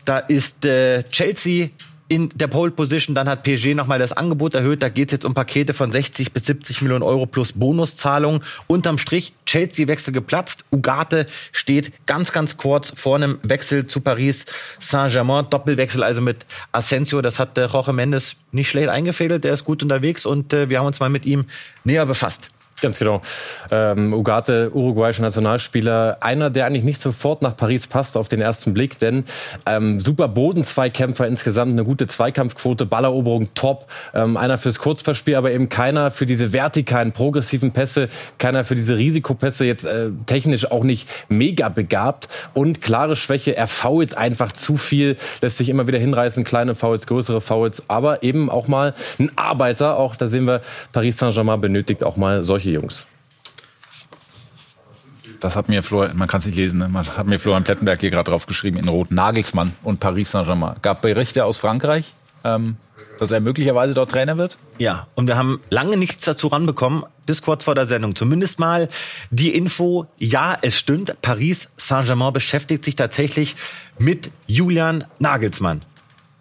da 0.04 0.18
ist 0.18 0.64
äh, 0.64 1.02
Chelsea 1.04 1.68
in 2.12 2.28
der 2.34 2.46
Pole 2.46 2.70
Position. 2.70 3.14
Dann 3.14 3.26
hat 3.26 3.42
PSG 3.42 3.74
nochmal 3.74 3.98
das 3.98 4.12
Angebot 4.12 4.54
erhöht. 4.54 4.82
Da 4.82 4.90
geht 4.90 5.08
es 5.08 5.12
jetzt 5.12 5.24
um 5.24 5.32
Pakete 5.32 5.72
von 5.72 5.90
60 5.90 6.32
bis 6.32 6.44
70 6.44 6.82
Millionen 6.82 7.02
Euro 7.02 7.24
plus 7.24 7.54
Bonuszahlung. 7.54 8.42
Unterm 8.66 8.98
Strich, 8.98 9.32
Chelsea-Wechsel 9.46 10.12
geplatzt. 10.12 10.66
Ugarte 10.70 11.26
steht 11.52 11.92
ganz, 12.04 12.30
ganz 12.32 12.58
kurz 12.58 12.92
vor 12.94 13.16
einem 13.16 13.38
Wechsel 13.42 13.86
zu 13.86 14.02
Paris 14.02 14.44
Saint-Germain. 14.78 15.46
Doppelwechsel 15.48 16.02
also 16.02 16.20
mit 16.20 16.44
Asensio. 16.70 17.22
Das 17.22 17.38
hat 17.38 17.56
äh, 17.56 17.64
Jorge 17.64 17.94
Mendes 17.94 18.36
nicht 18.50 18.68
schlecht 18.68 18.90
eingefädelt. 18.90 19.44
Der 19.44 19.54
ist 19.54 19.64
gut 19.64 19.82
unterwegs 19.82 20.26
und 20.26 20.52
äh, 20.52 20.68
wir 20.68 20.80
haben 20.80 20.86
uns 20.86 21.00
mal 21.00 21.08
mit 21.08 21.24
ihm 21.24 21.46
näher 21.84 22.04
befasst. 22.04 22.50
Ganz 22.82 22.98
genau. 22.98 23.22
Ähm, 23.70 24.12
Ugarte, 24.12 24.70
uruguayischer 24.74 25.22
Nationalspieler, 25.22 26.16
einer, 26.20 26.50
der 26.50 26.66
eigentlich 26.66 26.82
nicht 26.82 27.00
sofort 27.00 27.40
nach 27.40 27.56
Paris 27.56 27.86
passt 27.86 28.16
auf 28.16 28.26
den 28.26 28.40
ersten 28.40 28.74
Blick, 28.74 28.98
denn 28.98 29.24
ähm, 29.66 30.00
super 30.00 30.26
Bodenzweikämpfer 30.26 31.28
insgesamt, 31.28 31.70
eine 31.70 31.84
gute 31.84 32.08
Zweikampfquote, 32.08 32.84
Balleroberung 32.84 33.54
top, 33.54 33.86
ähm, 34.14 34.36
einer 34.36 34.58
fürs 34.58 34.80
Kurzverspiel, 34.80 35.36
aber 35.36 35.52
eben 35.52 35.68
keiner 35.68 36.10
für 36.10 36.26
diese 36.26 36.52
vertikalen, 36.52 37.12
progressiven 37.12 37.70
Pässe, 37.70 38.08
keiner 38.38 38.64
für 38.64 38.74
diese 38.74 38.96
Risikopässe, 38.96 39.64
jetzt 39.64 39.84
äh, 39.84 40.10
technisch 40.26 40.68
auch 40.68 40.82
nicht 40.82 41.08
mega 41.28 41.68
begabt. 41.68 42.28
Und 42.52 42.82
klare 42.82 43.14
Schwäche, 43.14 43.56
er 43.56 43.68
fault 43.68 44.16
einfach 44.16 44.50
zu 44.50 44.76
viel, 44.76 45.16
lässt 45.40 45.58
sich 45.58 45.68
immer 45.68 45.86
wieder 45.86 46.00
hinreißen, 46.00 46.42
kleine 46.42 46.74
Fouls, 46.74 47.06
größere 47.06 47.40
Fouls, 47.40 47.84
aber 47.86 48.24
eben 48.24 48.50
auch 48.50 48.66
mal 48.66 48.94
ein 49.20 49.30
Arbeiter, 49.36 49.98
auch 49.98 50.16
da 50.16 50.26
sehen 50.26 50.48
wir, 50.48 50.62
Paris 50.92 51.18
Saint-Germain 51.18 51.60
benötigt 51.60 52.02
auch 52.02 52.16
mal 52.16 52.42
solche 52.42 52.71
Jungs. 52.72 53.06
Das 55.40 55.56
hat 55.56 55.68
mir 55.68 55.82
Florian, 55.82 56.16
man 56.16 56.28
kann 56.28 56.38
es 56.38 56.46
nicht 56.46 56.56
lesen, 56.56 56.78
ne? 56.78 56.88
man 56.88 57.04
hat 57.04 57.26
mir 57.26 57.38
Florian 57.38 57.64
Plettenberg 57.64 58.00
hier 58.00 58.10
gerade 58.10 58.30
drauf 58.30 58.46
geschrieben 58.46 58.76
in 58.76 58.88
Rot. 58.88 59.10
Nagelsmann 59.10 59.72
und 59.82 59.98
Paris 59.98 60.30
Saint-Germain. 60.30 60.76
Gab 60.82 61.02
Berichte 61.02 61.44
aus 61.44 61.58
Frankreich, 61.58 62.14
ähm, 62.44 62.76
dass 63.18 63.32
er 63.32 63.40
möglicherweise 63.40 63.92
dort 63.92 64.12
Trainer 64.12 64.38
wird? 64.38 64.56
Ja, 64.78 65.08
und 65.16 65.26
wir 65.26 65.36
haben 65.36 65.60
lange 65.70 65.96
nichts 65.96 66.24
dazu 66.24 66.46
ranbekommen, 66.46 67.04
bis 67.26 67.42
kurz 67.42 67.64
vor 67.64 67.74
der 67.74 67.86
Sendung. 67.86 68.14
Zumindest 68.14 68.58
mal 68.60 68.88
die 69.30 69.54
Info, 69.54 70.06
ja, 70.18 70.56
es 70.62 70.78
stimmt, 70.78 71.20
Paris 71.22 71.70
Saint-Germain 71.76 72.32
beschäftigt 72.32 72.84
sich 72.84 72.94
tatsächlich 72.94 73.56
mit 73.98 74.30
Julian 74.46 75.04
Nagelsmann. 75.18 75.82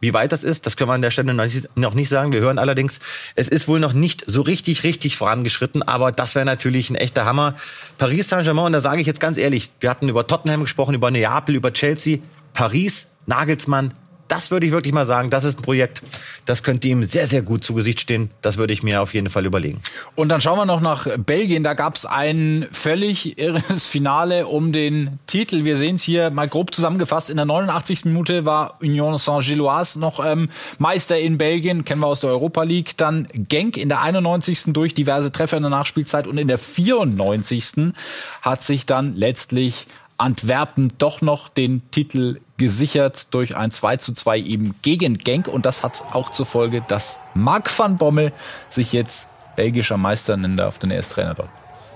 Wie 0.01 0.13
weit 0.13 0.31
das 0.31 0.43
ist, 0.43 0.65
das 0.65 0.75
können 0.75 0.89
wir 0.89 0.95
an 0.95 1.03
der 1.03 1.11
Stelle 1.11 1.33
noch 1.75 1.93
nicht 1.93 2.09
sagen. 2.09 2.33
Wir 2.33 2.41
hören 2.41 2.57
allerdings, 2.57 2.99
es 3.35 3.47
ist 3.47 3.67
wohl 3.67 3.79
noch 3.79 3.93
nicht 3.93 4.23
so 4.25 4.41
richtig, 4.41 4.83
richtig 4.83 5.15
vorangeschritten, 5.15 5.83
aber 5.83 6.11
das 6.11 6.33
wäre 6.33 6.45
natürlich 6.45 6.89
ein 6.89 6.95
echter 6.95 7.25
Hammer. 7.25 7.55
Paris 7.99 8.27
Saint-Germain, 8.27 8.65
und 8.65 8.73
da 8.73 8.81
sage 8.81 8.99
ich 8.99 9.07
jetzt 9.07 9.19
ganz 9.19 9.37
ehrlich, 9.37 9.71
wir 9.79 9.91
hatten 9.91 10.09
über 10.09 10.25
Tottenham 10.25 10.61
gesprochen, 10.61 10.95
über 10.95 11.11
Neapel, 11.11 11.55
über 11.55 11.71
Chelsea, 11.71 12.17
Paris, 12.53 13.07
Nagelsmann, 13.27 13.93
das 14.31 14.49
würde 14.49 14.65
ich 14.65 14.71
wirklich 14.71 14.93
mal 14.93 15.05
sagen, 15.05 15.29
das 15.29 15.43
ist 15.43 15.59
ein 15.59 15.61
Projekt, 15.61 16.01
das 16.45 16.63
könnte 16.63 16.87
ihm 16.87 17.03
sehr, 17.03 17.27
sehr 17.27 17.41
gut 17.41 17.65
zu 17.65 17.73
Gesicht 17.73 17.99
stehen. 17.99 18.31
Das 18.41 18.57
würde 18.57 18.71
ich 18.71 18.81
mir 18.81 19.01
auf 19.01 19.13
jeden 19.13 19.29
Fall 19.29 19.45
überlegen. 19.45 19.81
Und 20.15 20.29
dann 20.29 20.39
schauen 20.39 20.57
wir 20.57 20.65
noch 20.65 20.79
nach 20.79 21.05
Belgien. 21.17 21.63
Da 21.63 21.73
gab 21.73 21.95
es 21.95 22.05
ein 22.05 22.65
völlig 22.71 23.37
irres 23.37 23.87
Finale 23.87 24.47
um 24.47 24.71
den 24.71 25.19
Titel. 25.27 25.65
Wir 25.65 25.75
sehen 25.75 25.95
es 25.95 26.03
hier 26.03 26.29
mal 26.29 26.47
grob 26.47 26.73
zusammengefasst. 26.73 27.29
In 27.29 27.35
der 27.35 27.45
89. 27.45 28.05
Minute 28.05 28.45
war 28.45 28.75
Union 28.81 29.17
Saint-Gilloise 29.17 29.99
noch 29.99 30.23
ähm, 30.25 30.49
Meister 30.79 31.19
in 31.19 31.37
Belgien, 31.37 31.83
kennen 31.83 31.99
wir 31.99 32.07
aus 32.07 32.21
der 32.21 32.29
Europa 32.29 32.63
League. 32.63 32.95
Dann 32.95 33.27
Genk 33.33 33.75
in 33.75 33.89
der 33.89 34.01
91. 34.01 34.63
durch 34.67 34.93
diverse 34.93 35.33
Treffer 35.33 35.57
in 35.57 35.63
der 35.63 35.69
Nachspielzeit. 35.69 36.25
Und 36.25 36.37
in 36.37 36.47
der 36.47 36.57
94. 36.57 37.93
hat 38.41 38.63
sich 38.63 38.85
dann 38.85 39.15
letztlich 39.17 39.87
Antwerpen 40.21 40.93
doch 40.99 41.21
noch 41.21 41.49
den 41.49 41.81
Titel 41.91 42.39
gesichert 42.57 43.33
durch 43.33 43.57
ein 43.57 43.71
2 43.71 43.97
zu 43.97 44.13
2 44.13 44.37
eben 44.37 44.75
gegen 44.81 45.17
Genk. 45.17 45.47
Und 45.47 45.65
das 45.65 45.83
hat 45.83 46.03
auch 46.13 46.29
zur 46.29 46.45
Folge, 46.45 46.83
dass 46.87 47.19
Marc 47.33 47.77
van 47.77 47.97
Bommel 47.97 48.31
sich 48.69 48.93
jetzt 48.93 49.27
belgischer 49.55 49.97
Meister 49.97 50.37
nennen 50.37 50.57
darf, 50.57 50.77
denn 50.77 50.91
er 50.91 50.99
ist 50.99 51.11
Trainer 51.11 51.33
dort. 51.33 51.49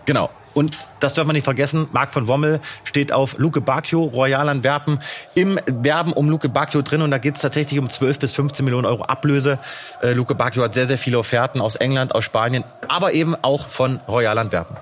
Genau. 0.06 0.30
Und 0.54 0.78
das 1.00 1.14
darf 1.14 1.26
man 1.26 1.36
nicht 1.36 1.44
vergessen, 1.44 1.88
Marc 1.92 2.14
von 2.14 2.28
Wommel 2.28 2.62
steht 2.84 3.12
auf 3.12 3.38
Luke 3.38 3.60
Bacchio, 3.60 4.04
Royal 4.04 4.48
Antwerpen, 4.48 5.00
im 5.34 5.60
Werben 5.66 6.14
um 6.14 6.30
Luke 6.30 6.48
Bacchio 6.48 6.82
drin. 6.82 7.02
Und 7.02 7.12
da 7.12 7.18
geht 7.18 7.36
es 7.36 7.42
tatsächlich 7.42 7.80
um 7.80 7.90
12 7.90 8.20
bis 8.20 8.32
15 8.34 8.64
Millionen 8.64 8.86
Euro 8.86 9.04
Ablöse. 9.04 9.60
Äh, 10.02 10.14
Luke 10.14 10.34
Bacchio 10.34 10.64
hat 10.64 10.74
sehr, 10.74 10.88
sehr 10.88 10.98
viele 10.98 11.20
Offerten 11.20 11.60
aus 11.60 11.76
England, 11.76 12.16
aus 12.16 12.24
Spanien, 12.24 12.64
aber 12.88 13.14
eben 13.14 13.36
auch 13.42 13.68
von 13.68 14.00
Royal 14.08 14.38
Antwerpen. 14.38 14.78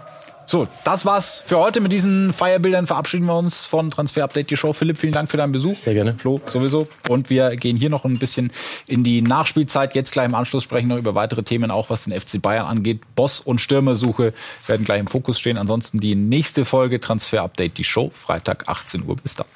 So, 0.45 0.67
das 0.83 1.05
war's 1.05 1.41
für 1.45 1.57
heute. 1.57 1.79
Mit 1.81 1.91
diesen 1.91 2.33
Feierbildern 2.33 2.85
verabschieden 2.85 3.25
wir 3.25 3.37
uns 3.37 3.65
von 3.65 3.89
Transfer 3.91 4.23
Update 4.23 4.49
die 4.49 4.57
Show. 4.57 4.73
Philipp, 4.73 4.97
vielen 4.97 5.13
Dank 5.13 5.29
für 5.29 5.37
deinen 5.37 5.51
Besuch. 5.51 5.77
Sehr 5.77 5.93
gerne. 5.93 6.15
Flo, 6.17 6.41
sowieso. 6.45 6.87
Und 7.09 7.29
wir 7.29 7.55
gehen 7.55 7.77
hier 7.77 7.89
noch 7.89 8.05
ein 8.05 8.19
bisschen 8.19 8.51
in 8.87 9.03
die 9.03 9.21
Nachspielzeit. 9.21 9.95
Jetzt 9.95 10.11
gleich 10.11 10.25
im 10.25 10.35
Anschluss 10.35 10.63
sprechen 10.63 10.89
wir 10.89 10.95
noch 10.95 11.01
über 11.01 11.15
weitere 11.15 11.43
Themen, 11.43 11.71
auch 11.71 11.89
was 11.89 12.03
den 12.05 12.19
FC 12.19 12.41
Bayern 12.41 12.65
angeht. 12.65 13.01
Boss- 13.15 13.39
und 13.39 13.59
Stürmersuche 13.59 14.33
werden 14.67 14.85
gleich 14.85 14.99
im 14.99 15.07
Fokus 15.07 15.39
stehen. 15.39 15.57
Ansonsten 15.57 15.99
die 15.99 16.15
nächste 16.15 16.65
Folge 16.65 16.99
Transfer 16.99 17.43
Update 17.43 17.77
die 17.77 17.83
Show, 17.83 18.11
Freitag 18.13 18.67
18 18.67 19.07
Uhr. 19.07 19.15
Bis 19.15 19.35
dann. 19.35 19.47